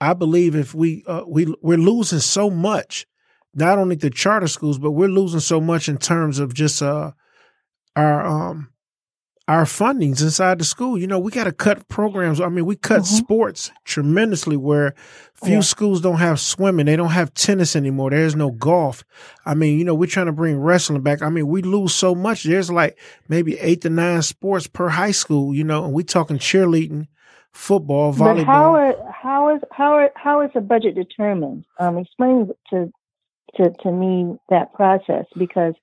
[0.01, 3.07] I believe if we uh, we we're losing so much,
[3.53, 7.11] not only the charter schools, but we're losing so much in terms of just uh
[7.95, 8.72] our um
[9.47, 10.97] our fundings inside the school.
[10.97, 12.39] You know, we got to cut programs.
[12.39, 13.15] I mean, we cut mm-hmm.
[13.15, 14.95] sports tremendously where
[15.33, 15.59] few yeah.
[15.61, 16.85] schools don't have swimming.
[16.85, 18.11] They don't have tennis anymore.
[18.11, 19.03] There's no golf.
[19.45, 21.21] I mean, you know, we're trying to bring wrestling back.
[21.21, 22.43] I mean, we lose so much.
[22.43, 26.37] There's like maybe eight to nine sports per high school, you know, and we talking
[26.37, 27.07] cheerleading,
[27.51, 28.37] football, volleyball.
[28.37, 31.65] But how are, how is, how are, how is the budget determined?
[31.79, 32.91] Um, explain to,
[33.57, 35.73] to, to me that process because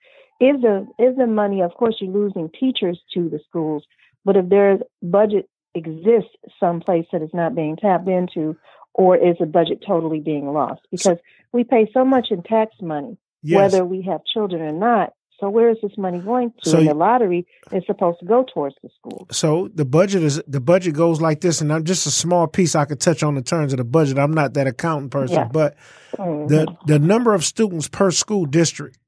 [0.40, 3.84] if the if the money, of course, you're losing teachers to the schools,
[4.24, 8.56] but if there's budget exists someplace that is not being tapped into,
[8.94, 10.80] or is the budget totally being lost?
[10.90, 11.18] Because
[11.52, 13.56] we pay so much in tax money, yes.
[13.56, 15.12] whether we have children or not.
[15.38, 16.70] So where is this money going to?
[16.70, 19.26] So and the lottery is supposed to go towards the school.
[19.30, 22.74] So the budget is the budget goes like this, and I'm just a small piece
[22.74, 24.18] I could touch on the terms of the budget.
[24.18, 25.48] I'm not that accountant person, yeah.
[25.50, 25.76] but
[26.16, 26.46] mm-hmm.
[26.46, 28.98] the the number of students per school district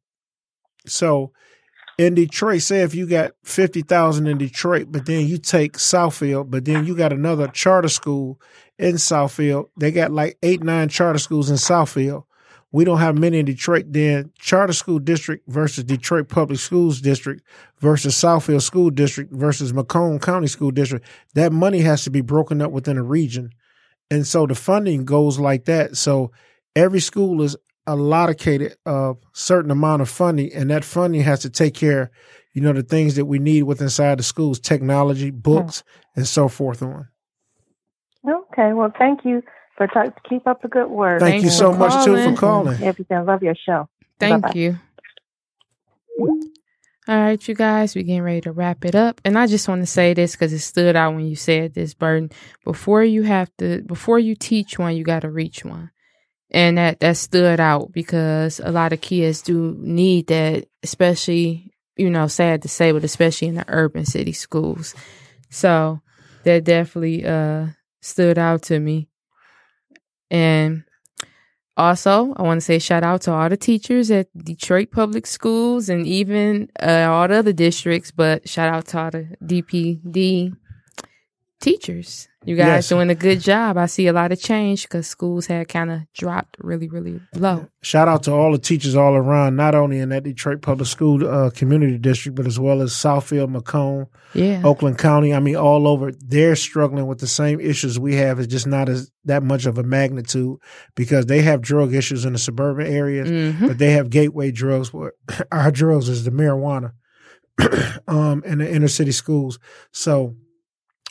[0.87, 1.33] so
[1.99, 6.65] in Detroit, say if you got 50,000 in Detroit, but then you take Southfield, but
[6.65, 8.41] then you got another charter school
[8.79, 9.69] in Southfield.
[9.77, 12.25] They got like eight, nine charter schools in Southfield.
[12.73, 13.87] We don't have many in Detroit.
[13.89, 17.43] Then charter school district versus Detroit Public Schools district
[17.81, 21.07] versus Southfield School District versus Macomb County School District.
[21.35, 23.51] That money has to be broken up within a region.
[24.11, 25.99] And so the funding goes like that.
[25.99, 26.33] So
[26.75, 27.57] every school is
[27.87, 32.11] allocated a certain amount of funding, and that funding has to take care,
[32.53, 36.21] you know, the things that we need with inside the schools, technology, books, mm-hmm.
[36.21, 37.09] and so forth on.
[38.29, 39.43] Okay, well, thank you
[39.77, 41.21] for talk, keep up the good work.
[41.21, 42.25] Thank, thank you so much calling.
[42.25, 42.83] too for calling.
[42.83, 43.89] Everything, love your show.
[44.21, 44.59] Thank Bye-bye.
[44.59, 44.79] you.
[47.09, 49.21] All right, you guys, we're getting ready to wrap it up.
[49.25, 51.95] And I just want to say this because it stood out when you said this,
[51.95, 52.31] Burton.
[52.65, 55.91] Before you have to, before you teach one, you got to reach one
[56.53, 62.11] and that that stood out because a lot of kids do need that especially you
[62.11, 64.95] know sad to say but especially in the urban city schools.
[65.51, 66.01] So
[66.45, 67.69] that definitely uh
[68.01, 69.09] stood out to me.
[70.31, 70.85] And
[71.77, 75.89] also i want to say shout out to all the teachers at detroit public schools
[75.89, 80.55] and even uh, all the other districts but shout out to all the dpd
[81.63, 82.29] teachers.
[82.45, 82.89] You guys yes.
[82.89, 83.77] doing a good job.
[83.77, 87.69] I see a lot of change because schools had kind of dropped really, really low.
[87.83, 91.25] Shout out to all the teachers all around, not only in that Detroit Public School
[91.25, 94.61] uh, Community District, but as well as Southfield, Macomb, yeah.
[94.65, 95.33] Oakland County.
[95.33, 96.11] I mean, all over.
[96.19, 98.41] They're struggling with the same issues we have.
[98.41, 100.59] It's just not as that much of a magnitude
[100.97, 103.69] because they have drug issues in the suburban areas, mm-hmm.
[103.69, 104.93] but they have gateway drugs.
[104.93, 105.13] Where
[105.53, 106.93] our drugs is the marijuana
[108.09, 109.61] um, in the inner city schools.
[109.93, 110.35] So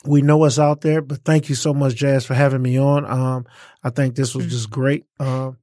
[0.04, 3.04] we know what's out there, but thank you so much, Jazz, for having me on.
[3.04, 3.46] Um,
[3.82, 4.50] I think this was mm.
[4.50, 5.04] just great.
[5.18, 5.58] Um,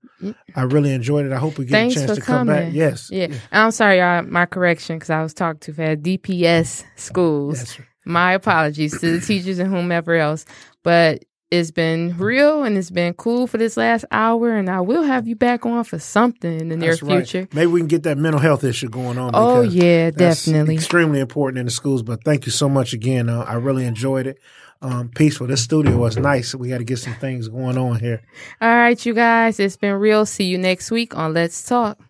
[0.56, 1.32] I really enjoyed it.
[1.32, 2.56] I hope we get Thanks a chance to coming.
[2.56, 2.74] come back.
[2.74, 3.10] Yes.
[3.12, 3.28] Yeah.
[3.30, 3.38] yeah.
[3.52, 6.02] I'm sorry, uh, my correction, because I was talking too fast.
[6.02, 7.78] DPS schools.
[8.06, 10.46] My apologies to the teachers and whomever else.
[10.84, 15.02] But it's been real and it's been cool for this last hour and I will
[15.04, 17.48] have you back on for something in the that's near future.
[17.54, 19.32] Maybe we can get that mental health issue going on.
[19.34, 20.76] Oh yeah, definitely.
[20.76, 23.30] Extremely important in the schools, but thank you so much again.
[23.30, 24.40] Uh, I really enjoyed it.
[24.82, 25.48] Um, peaceful.
[25.48, 26.56] This studio was nice.
[26.56, 28.22] We got to get some things going on here.
[28.62, 29.60] All right, you guys.
[29.60, 30.26] It's been real.
[30.26, 32.00] See you next week on Let's Talk.